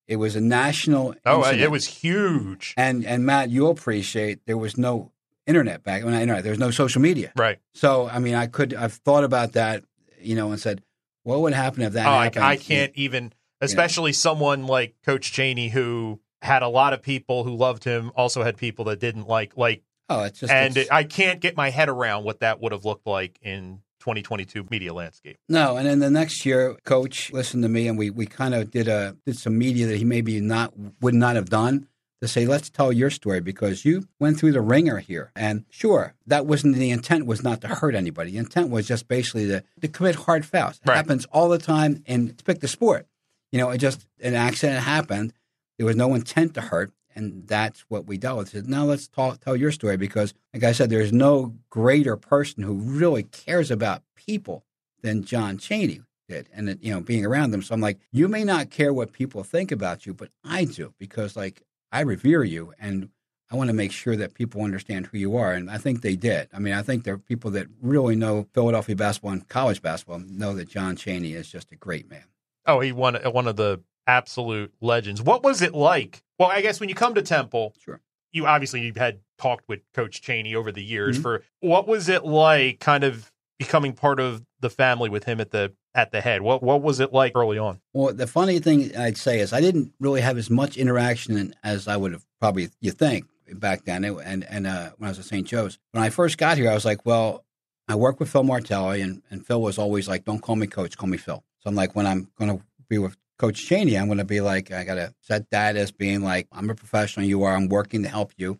[0.07, 1.15] it was a national.
[1.25, 1.61] Oh, uh, incident.
[1.61, 2.73] it was huge.
[2.77, 5.11] And and Matt, you'll appreciate there was no
[5.47, 6.43] internet back when I internet.
[6.43, 7.31] There was no social media.
[7.35, 7.59] Right.
[7.73, 9.83] So I mean, I could I've thought about that,
[10.19, 10.83] you know, and said,
[11.23, 12.43] what would happen if that oh, happened?
[12.43, 14.19] I, I can't even, especially you know.
[14.19, 18.57] someone like Coach Chaney who had a lot of people who loved him, also had
[18.57, 21.89] people that didn't like like Oh, it's just and it's, I can't get my head
[21.89, 25.37] around what that would have looked like in 2022 media landscape.
[25.47, 28.71] No, and then the next year, coach listened to me, and we we kind of
[28.71, 31.87] did a did some media that he maybe not would not have done
[32.21, 35.31] to say, let's tell your story because you went through the ringer here.
[35.35, 38.31] And sure, that wasn't the intent was not to hurt anybody.
[38.31, 40.79] The intent was just basically to, to commit hard fouls.
[40.83, 40.97] It right.
[40.97, 43.07] happens all the time and to pick the sport.
[43.51, 45.33] You know, it just an accident happened.
[45.77, 48.49] There was no intent to hurt and that's what we dealt with.
[48.49, 52.63] Said, now let's talk, tell your story because, like I said, there's no greater person
[52.63, 54.63] who really cares about people
[55.01, 57.61] than John Chaney did, and you know, being around them.
[57.61, 60.93] So I'm like, you may not care what people think about you, but I do
[60.97, 63.09] because, like, I revere you, and
[63.51, 66.15] I want to make sure that people understand who you are, and I think they
[66.15, 66.47] did.
[66.53, 70.19] I mean, I think there are people that really know Philadelphia basketball and college basketball
[70.19, 72.23] know that John Chaney is just a great man.
[72.65, 75.21] Oh, he won uh, one of the absolute legends.
[75.21, 76.23] What was it like?
[76.39, 78.01] Well, I guess when you come to Temple, sure.
[78.31, 81.15] you obviously you had talked with Coach Chaney over the years.
[81.15, 81.23] Mm-hmm.
[81.23, 85.51] For what was it like, kind of becoming part of the family with him at
[85.51, 86.41] the at the head?
[86.41, 87.79] What what was it like early on?
[87.93, 91.87] Well, the funny thing I'd say is I didn't really have as much interaction as
[91.87, 95.25] I would have probably you think back then, and and uh, when I was at
[95.25, 95.47] St.
[95.47, 95.77] Joe's.
[95.91, 97.43] When I first got here, I was like, well,
[97.87, 100.97] I work with Phil Martelli, and, and Phil was always like, don't call me coach,
[100.97, 101.43] call me Phil.
[101.59, 104.39] So I'm like, when I'm going to be with Coach Chaney, I'm going to be
[104.39, 107.69] like, I got to set that as being like, I'm a professional, you are, I'm
[107.69, 108.59] working to help you.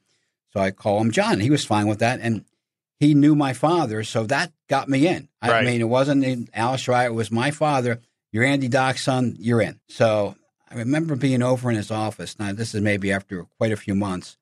[0.53, 1.39] So I call him John.
[1.39, 2.19] He was fine with that.
[2.19, 2.45] And
[2.99, 5.29] he knew my father, so that got me in.
[5.39, 5.65] I Right.
[5.65, 7.99] mean, it wasn't Alice Wright, it was my father.
[8.31, 9.79] You're Andy Doc's son, you're in.
[9.87, 10.35] So
[10.67, 12.39] I remember being over in his office.
[12.39, 14.35] Now, this is maybe after quite a few months,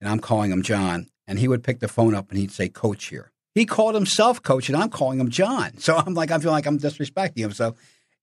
[0.00, 2.68] and I'm calling him John, and he would pick the phone up and he'd say,
[2.68, 3.32] Coach here.
[3.54, 5.72] He called himself Coach, and I'm calling him John.
[5.78, 7.52] So I'm like, I feel like I'm disrespecting him.
[7.52, 7.76] So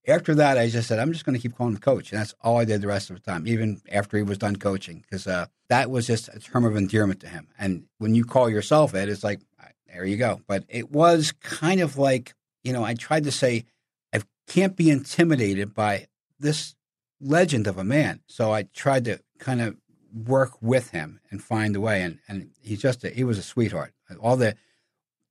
[0.06, 2.12] after that, I just said, I'm just going to keep calling him Coach.
[2.12, 4.56] And that's all I did the rest of the time, even after he was done
[4.56, 7.48] coaching, because uh, that was just a term of endearment to him.
[7.58, 9.40] And when you call yourself Ed, it's like,
[9.92, 10.40] there you go.
[10.46, 13.64] But it was kind of like, you know, I tried to say,
[14.12, 16.74] I can't be intimidated by this
[17.20, 18.20] legend of a man.
[18.26, 19.76] So I tried to kind of
[20.12, 22.02] work with him and find a way.
[22.02, 23.92] And, and he's just, a, he was a sweetheart.
[24.20, 24.56] All the,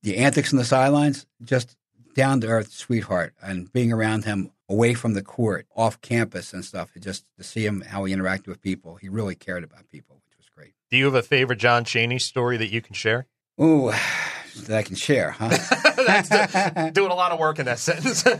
[0.02, 1.76] the antics in the sidelines, just
[2.14, 3.34] down to earth sweetheart.
[3.42, 7.66] And being around him away from the court, off campus and stuff, just to see
[7.66, 10.72] him, how he interacted with people, he really cared about people, which was great.
[10.90, 13.26] Do you have a favorite John Chaney story that you can share?
[13.60, 13.92] Ooh,
[14.66, 15.56] that I can share, huh?
[16.06, 18.24] That's doing a lot of work in that sentence.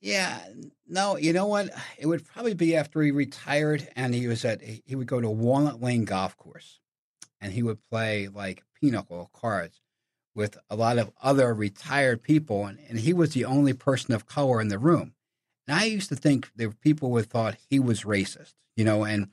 [0.00, 0.38] Yeah,
[0.86, 1.70] no, you know what?
[1.98, 5.28] It would probably be after he retired and he was at, he would go to
[5.28, 6.78] Walnut Lane Golf Course
[7.40, 9.80] and he would play like pinochle cards
[10.34, 12.64] with a lot of other retired people.
[12.64, 15.14] And, and he was the only person of color in the room.
[15.68, 19.04] And I used to think there were people who thought he was racist, you know,
[19.04, 19.28] and,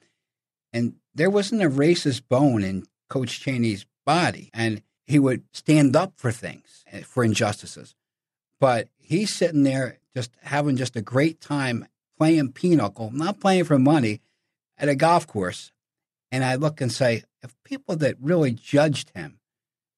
[0.73, 4.49] and there wasn't a racist bone in Coach Chaney's body.
[4.53, 7.95] And he would stand up for things, eh, for injustices.
[8.59, 13.79] But he's sitting there just having just a great time playing pinochle, not playing for
[13.79, 14.21] money
[14.77, 15.71] at a golf course.
[16.31, 19.39] And I look and say, if people that really judged him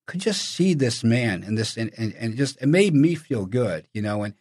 [0.06, 3.46] could just see this man and this, and, and, and just, it made me feel
[3.46, 4.36] good, you know, and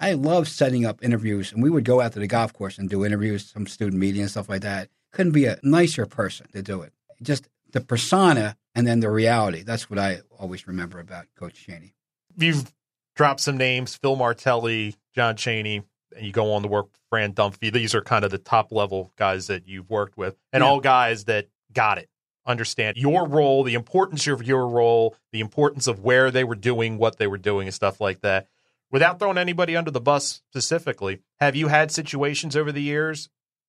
[0.00, 2.88] I love setting up interviews and we would go out to the golf course and
[2.88, 4.88] do interviews, some student media and stuff like that.
[5.12, 6.92] Couldn't be a nicer person to do it.
[7.22, 9.62] Just the persona and then the reality.
[9.62, 11.92] That's what I always remember about Coach Chaney.
[12.36, 12.72] You've
[13.14, 15.82] dropped some names: Phil Martelli, John Chaney,
[16.16, 17.72] and you go on to work with Fran Dunphy.
[17.72, 20.68] These are kind of the top level guys that you've worked with, and Yeah.
[20.68, 22.08] all guys that got it,
[22.46, 26.96] understand your role, the importance of your role, the importance of where they were doing
[26.96, 28.46] what they were doing, and stuff like that.
[28.90, 33.28] Without throwing anybody under the bus specifically, have you had situations over the years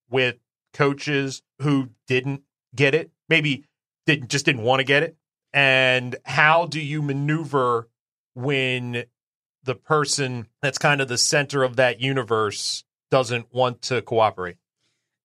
[0.10, 0.38] with
[0.73, 2.41] coaches who didn't
[2.75, 3.65] get it, maybe
[4.05, 5.15] didn't just didn't want to get it,
[5.53, 7.88] and how do you maneuver
[8.34, 9.03] when
[9.63, 14.57] the person that's kind of the center of that universe doesn't want to cooperate?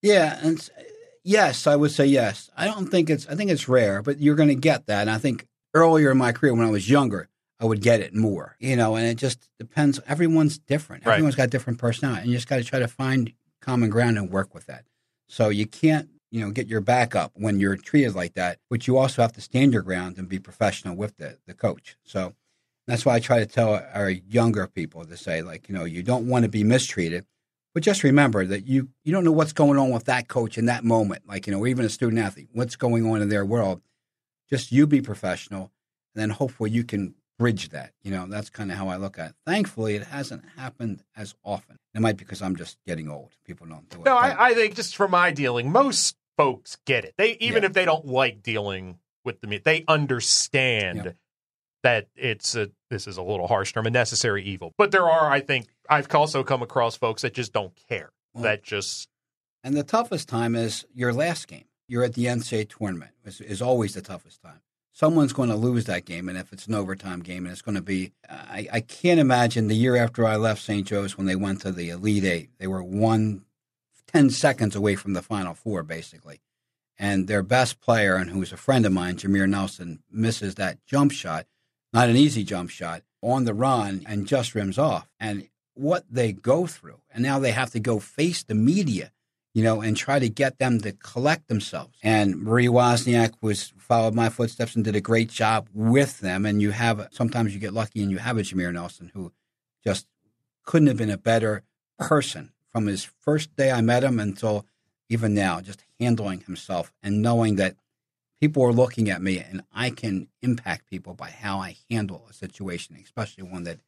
[0.03, 0.69] Yeah, and
[1.25, 2.51] yes, I would say yes.
[2.57, 3.27] I don't think it's.
[3.29, 5.03] I think it's rare, but you're going to get that.
[5.03, 8.15] And I think earlier in my career, when I was younger, I would get it
[8.15, 8.57] more.
[8.59, 10.01] You know, and it just depends.
[10.07, 11.07] Everyone's different.
[11.07, 11.15] Right.
[11.15, 14.31] Everyone's got different personality, and you just got to try to find common ground and
[14.31, 14.85] work with that.
[15.29, 18.59] So you can't, you know, get your back up when you're treated like that.
[18.71, 21.97] But you also have to stand your ground and be professional with the the coach.
[22.05, 22.35] So
[22.87, 26.03] that's why I try to tell our younger people to say, like, you know, you
[26.03, 27.27] don't want to be mistreated.
[27.75, 30.67] But just remember that you you don't know what's going on with that coach in
[30.67, 33.83] that moment, like you know, even a student athlete, what's going on in their world.
[34.49, 35.73] Just you be professional,
[36.15, 37.93] and then hopefully you can bridge that.
[38.03, 39.37] You know, that's kind of how I look at it.
[39.47, 41.77] Thankfully, it hasn't happened as often.
[41.95, 43.33] It might be because I'm just getting old.
[43.45, 44.05] People don't do it.
[44.05, 47.15] No, I, I think just from my dealing, most folks get it.
[47.19, 47.69] They even Yeah.
[47.69, 51.13] if they don't like dealing with the meat, they understand Yeah.
[51.83, 54.73] that it's a this is a little harsh term, a necessary evil.
[54.79, 58.11] But there are, I think, I've also come across folks that just don't care.
[58.33, 59.09] Well, that just
[59.65, 61.65] And the toughest time is your last game.
[61.89, 64.61] You're at the NCAA tournament is, is always the toughest time.
[64.97, 67.75] Someone's going to lose that game, and if it's an overtime game, and it's going
[67.75, 70.87] to be, I, I can't imagine the year after I left St.
[70.87, 72.49] Joe's when they went to the Elite Eight.
[72.59, 73.45] They were one,
[74.07, 76.41] 10 seconds away from the Final Four, basically.
[76.99, 81.13] And their best player, and who's a friend of mine, Jameer Nelson, misses that jump
[81.13, 81.45] shot,
[81.93, 85.11] not an easy jump shot, on the run and just rims off.
[85.21, 87.03] And what they go through.
[87.13, 89.13] And now they have to go face the media,
[89.57, 91.97] you know, and try to get them to collect themselves.
[92.03, 96.45] And Marie Wozniak was followed my footsteps and did a great job with them.
[96.45, 99.33] And you have sometimes you get lucky and you have a Jameer Nelson who
[99.83, 100.09] just
[100.67, 101.63] couldn't have been a better
[101.99, 104.67] person from his first day I met him until
[105.09, 107.77] even now, just handling himself and knowing that
[108.39, 112.35] people are looking at me and I can impact people by how I handle a
[112.35, 113.79] situation, especially one that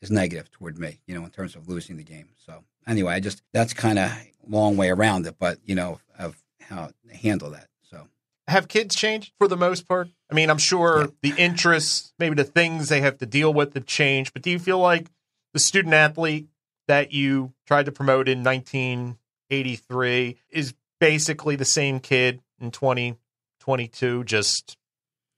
[0.00, 2.28] is negative toward me, you know, in terms of losing the game.
[2.36, 4.12] So anyway, I just that's kind of
[4.48, 7.68] long way around it, but you know, of how to handle that.
[7.82, 8.08] So
[8.48, 10.08] have kids changed for the most part?
[10.30, 13.86] I mean, I'm sure the interests, maybe the things they have to deal with have
[13.86, 15.10] changed, but do you feel like
[15.52, 16.48] the student athlete
[16.86, 24.76] that you tried to promote in 1983 is basically the same kid in 2022, just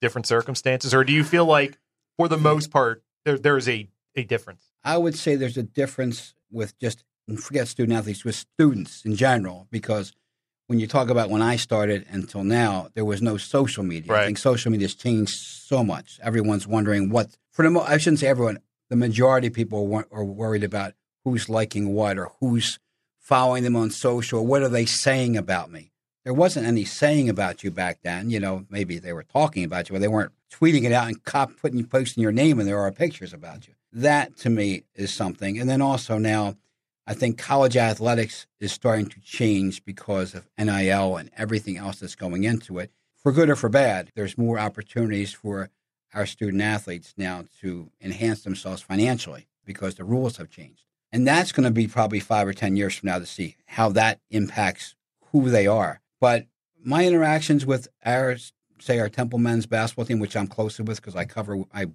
[0.01, 0.93] different circumstances?
[0.93, 1.78] Or do you feel like,
[2.16, 4.64] for the most part, there, there's a, a difference?
[4.84, 7.05] I would say there's a difference with just,
[7.36, 10.12] forget student athletes, with students in general, because
[10.66, 14.12] when you talk about when I started until now, there was no social media.
[14.12, 14.22] Right.
[14.22, 16.18] I think social media has changed so much.
[16.22, 18.58] Everyone's wondering what, for the mo- I shouldn't say everyone,
[18.88, 20.94] the majority of people wa- are worried about
[21.24, 22.78] who's liking what or who's
[23.18, 24.46] following them on social.
[24.46, 25.92] What are they saying about me?
[26.24, 28.30] There wasn't any saying about you back then.
[28.30, 31.22] You know, maybe they were talking about you, but they weren't tweeting it out and
[31.24, 33.74] cop putting posting your name and there are pictures about you.
[33.92, 35.58] That to me is something.
[35.58, 36.56] And then also now,
[37.07, 42.14] I think college athletics is starting to change because of NIL and everything else that's
[42.14, 42.90] going into it.
[43.16, 45.70] For good or for bad, there's more opportunities for
[46.14, 50.84] our student athletes now to enhance themselves financially because the rules have changed.
[51.11, 53.90] And that's going to be probably five or 10 years from now to see how
[53.90, 54.94] that impacts
[55.30, 56.00] who they are.
[56.20, 56.46] But
[56.82, 58.36] my interactions with our,
[58.80, 61.86] say, our Temple men's basketball team, which I'm closer with because I cover, I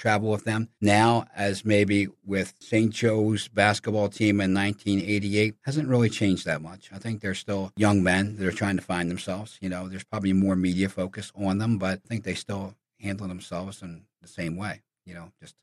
[0.00, 2.90] travel with them now as maybe with St.
[2.90, 6.88] Joe's basketball team in 1988 hasn't really changed that much.
[6.90, 9.58] I think they're still young men that are trying to find themselves.
[9.60, 13.28] You know, there's probably more media focus on them, but I think they still handle
[13.28, 14.80] themselves in the same way.
[15.04, 15.54] You know, just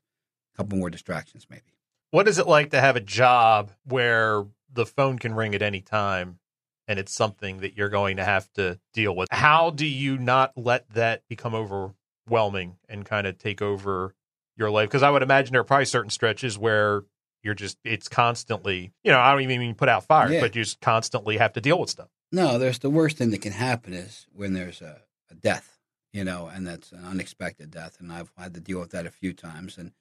[0.54, 1.74] a couple more distractions maybe.
[2.12, 5.80] What is it like to have a job where the phone can ring at any
[5.80, 6.38] time
[6.86, 9.28] and it's something that you're going to have to deal with?
[9.32, 14.14] How do you not let that become overwhelming and kind of take over
[14.58, 14.88] your life?
[14.88, 17.04] Because I would imagine there are probably certain stretches where
[17.42, 20.40] you're just, it's constantly, you know, I don't even mean put out fires, Yeah.
[20.40, 22.08] but you just constantly have to deal with stuff.
[22.32, 25.00] No, there's the worst thing that can happen is when there's a,
[25.30, 25.78] a death,
[26.12, 27.96] you know, and that's an unexpected death.
[28.00, 29.78] And I've had to deal with that a few times.
[29.78, 29.92] And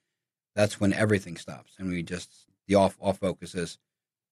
[0.55, 1.73] that's when everything stops.
[1.77, 2.31] And we just,
[2.67, 3.77] the off, off focus is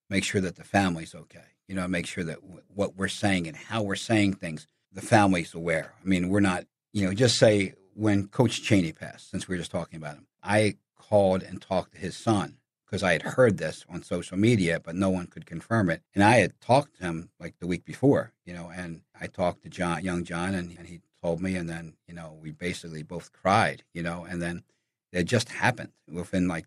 [0.10, 1.44] make sure that the family's okay.
[1.68, 5.02] You know, make sure that w- what we're saying and how we're saying things, the
[5.02, 5.94] family's aware.
[6.04, 9.60] I mean, we're not, you know, just say when Coach Chaney passed, since we were
[9.60, 13.58] just talking about him, I called and talked to his son because I had heard
[13.58, 16.02] this on social media, but no one could confirm it.
[16.14, 19.64] And I had talked to him like the week before, you know, and I talked
[19.64, 23.02] to John, young John, and, and he told me, and then, you know, we basically
[23.02, 24.64] both cried, you know, and then
[25.12, 26.66] it just happened within like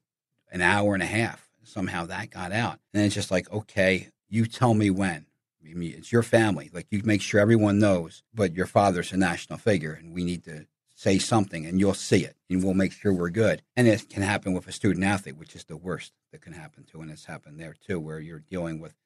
[0.50, 1.48] an hour and a half.
[1.62, 2.78] Somehow that got out.
[2.94, 5.26] And it's just like, okay, you tell me when.
[5.62, 6.70] I mean, it's your family.
[6.72, 10.44] Like you make sure everyone knows, but your father's a national figure and we need
[10.44, 10.66] to
[10.99, 13.62] say something and you'll see it and we'll make sure we're good.
[13.76, 16.82] And it can happen with a student athlete, which is the worst that can happen
[16.90, 17.01] to.
[17.01, 18.96] And it's happened there too, where you're dealing with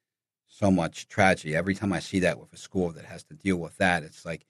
[0.47, 1.55] so much tragedy.
[1.55, 4.25] Every time I see that with a school that has to deal with that, it's
[4.25, 4.47] like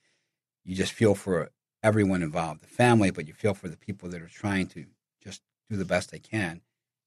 [0.64, 1.50] you just feel for
[1.84, 4.86] everyone involved, the family, but you feel for the people that are trying to
[5.22, 6.52] just do the best they can.
[6.52, 6.62] And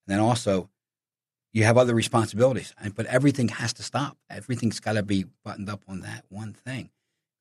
[0.06, 0.68] then also,
[1.54, 4.18] you have other responsibilities, but everything has to stop.
[4.28, 6.90] Everything's got to be buttoned up on that one thing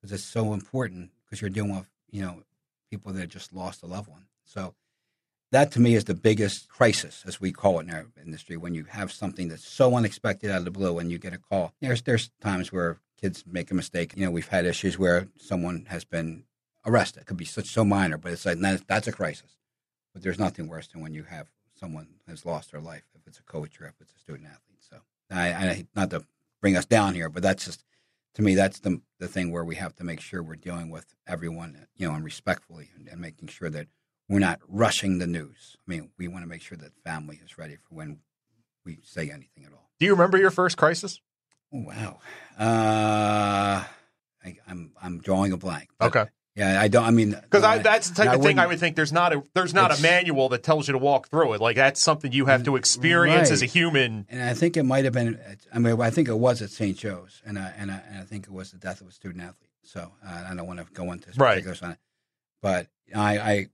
[0.00, 2.42] because it's so important because you're dealing with, you know,
[2.90, 4.26] people that just lost a loved one.
[4.44, 4.74] So
[5.52, 8.74] that to me is the biggest crisis, as we call it in our industry, when
[8.74, 11.72] you have something that's so unexpected out of the blue and you get a call.
[11.80, 14.12] There's there's times where kids make a mistake.
[14.16, 16.44] You know, we've had issues where someone has been
[16.84, 17.22] arrested.
[17.22, 19.56] It could be such so minor, but it's like that's, that's a crisis.
[20.12, 23.38] But there's nothing worse than when you have someone has lost their life, if it's
[23.38, 24.80] a coach or if it's a student athlete.
[24.80, 24.96] So
[25.30, 26.24] I, I not to
[26.60, 27.84] bring us down here, but that's just
[28.36, 31.14] to me that's the the thing where we have to make sure we're dealing with
[31.26, 33.88] everyone, you know, and respectfully, and, and making sure that
[34.28, 35.76] we're not rushing the news.
[35.78, 38.18] I mean, we want to make sure that family is ready for when
[38.84, 39.90] we say anything at all.
[39.98, 41.18] Do you remember your first crisis?
[41.72, 42.20] Oh, wow.
[42.58, 43.84] Uh,
[44.44, 45.88] I, I'm I'm drawing a blank.
[46.00, 46.26] Okay.
[46.56, 47.04] Yeah, I don't.
[47.04, 48.96] I mean, Because that's the type of thing I wouldn't- think.
[48.96, 51.60] There's not a there's not a manual that tells you to walk through it.
[51.60, 54.26] Like that's something you have to experience as a human.
[54.30, 55.38] And I think it might have been.
[55.72, 56.96] I mean, I think it was at St.
[56.96, 59.42] Joe's, and I, and I, and I think it was the death of a student
[59.44, 59.70] athlete.
[59.82, 61.50] So uh, I don't want to go into Right.
[61.56, 61.98] particulars on it,
[62.62, 63.66] but I, I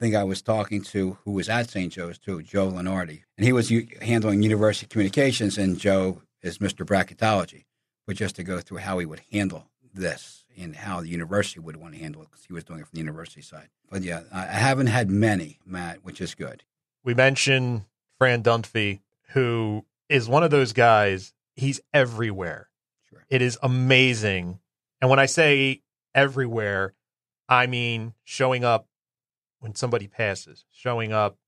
[0.00, 1.92] think I was talking to who was at St.
[1.92, 6.86] Joe's too, Joe Lunardi, and he was u- handling university communications, and Joe is Mr.
[6.86, 7.66] Bracketology,
[8.06, 11.76] but just to go through how he would handle this and how the university would
[11.76, 13.68] want to handle it because he was doing it from the university side.
[13.90, 16.64] But yeah, I I haven't had many, Matt, which is good.
[17.02, 17.84] We mentioned
[18.18, 19.00] Fran Dunphy,
[19.30, 21.32] who is one of those guys.
[21.54, 22.68] He's everywhere.
[23.08, 23.24] Sure.
[23.28, 24.60] It is amazing.
[25.00, 25.82] And when I say
[26.14, 26.94] everywhere,
[27.48, 28.86] I mean showing up
[29.60, 31.38] when somebody passes, showing up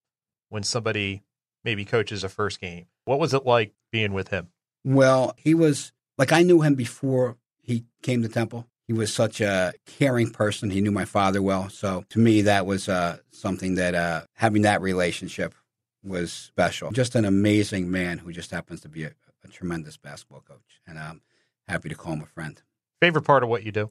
[0.49, 1.23] when somebody
[1.65, 2.87] maybe coaches a first game.
[3.05, 4.49] What was it like being with him?
[4.85, 8.67] Well, he was like I knew him before he came to Temple.
[8.87, 10.71] He was such a caring person.
[10.71, 14.63] He knew my father well, so to me that was uh, something that uh, having
[14.63, 15.55] that relationship
[16.03, 16.91] was special.
[16.91, 19.13] Just an amazing man who just happens to be a,
[19.45, 20.81] a tremendous basketball coach.
[20.87, 21.23] And I'm
[21.69, 22.61] happy to call him a friend.
[23.01, 23.91] Favorite part of what you do?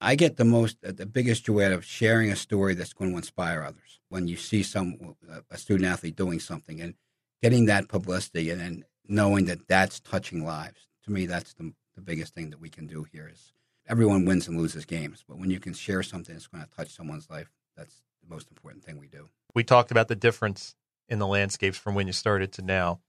[0.00, 3.12] I get the most, uh, the biggest joy out of sharing a story that's going
[3.12, 4.00] to inspire others.
[4.08, 5.16] When you see some
[5.50, 6.94] a student athlete doing something and
[7.42, 10.88] getting that publicity, and then knowing that that's touching lives.
[11.04, 13.28] To me, that's the, the biggest thing that we can do here.
[13.32, 13.52] Is
[13.88, 16.90] everyone wins and loses games, but when you can share something that's going to touch
[16.90, 19.28] someone's life, that's the most important thing we do.
[19.54, 20.74] We talked about the difference
[21.08, 23.00] in the landscapes from when you started to now.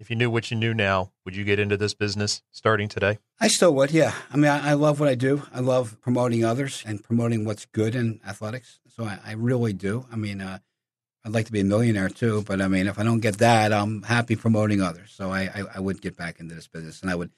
[0.00, 3.18] If you knew what you knew now, would you get into this business starting today?
[3.40, 4.14] I still would, yeah.
[4.32, 5.42] I mean, I, I love what I do.
[5.52, 8.78] I love promoting others and promoting what's good in athletics.
[8.88, 10.06] So I, I really do.
[10.12, 10.58] I mean, uh,
[11.24, 13.72] I'd like to be a millionaire too, but I mean, if I don't get that,
[13.72, 15.10] I'm happy promoting others.
[15.12, 17.30] So I, I, I would get back into this business, and I would.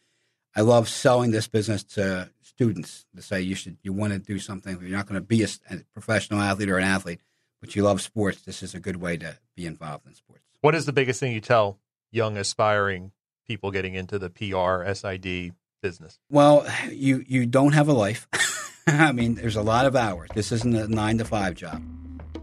[0.55, 4.39] I love selling this business to students to say you should you want to do
[4.39, 4.79] something.
[4.81, 7.21] You're not going to be a, a professional athlete or an athlete,
[7.61, 8.43] but you love sports.
[8.43, 10.43] This is a good way to be involved in sports.
[10.61, 11.79] What is the biggest thing you tell
[12.11, 13.13] young aspiring
[13.47, 16.19] people getting into the PR SID business?
[16.29, 18.29] Well, you you don't have a life.
[18.87, 20.31] I mean, there's a lot of hours.
[20.35, 21.83] This isn't a nine to five job.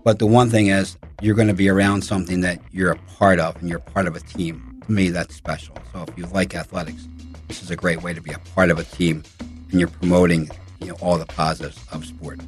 [0.03, 3.39] But the one thing is, you're going to be around something that you're a part
[3.39, 4.82] of, and you're part of a team.
[4.86, 5.78] To me, that's special.
[5.91, 7.08] So if you like athletics,
[7.48, 10.50] this is a great way to be a part of a team, and you're promoting,
[10.80, 12.39] you know, all the positives of sport.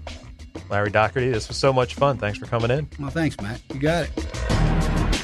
[0.70, 2.18] Larry Dougherty, this was so much fun.
[2.18, 2.88] Thanks for coming in.
[3.00, 3.62] Well, thanks, Matt.
[3.74, 4.69] You got it.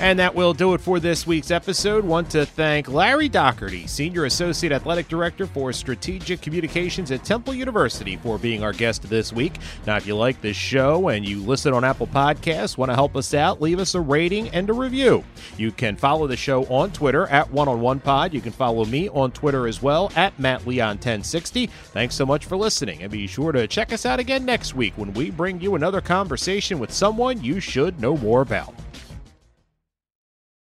[0.01, 2.03] And that will do it for this week's episode.
[2.03, 8.17] Want to thank Larry Dougherty, Senior Associate Athletic Director for Strategic Communications at Temple University,
[8.17, 9.53] for being our guest this week.
[9.87, 13.15] Now, if you like this show and you listen on Apple Podcasts, want to help
[13.15, 15.23] us out, leave us a rating and a review.
[15.57, 18.33] You can follow the show on Twitter at One on One Pod.
[18.33, 21.67] You can follow me on Twitter as well at Matt Leon 1060.
[21.67, 24.93] Thanks so much for listening, and be sure to check us out again next week
[24.97, 28.73] when we bring you another conversation with someone you should know more about.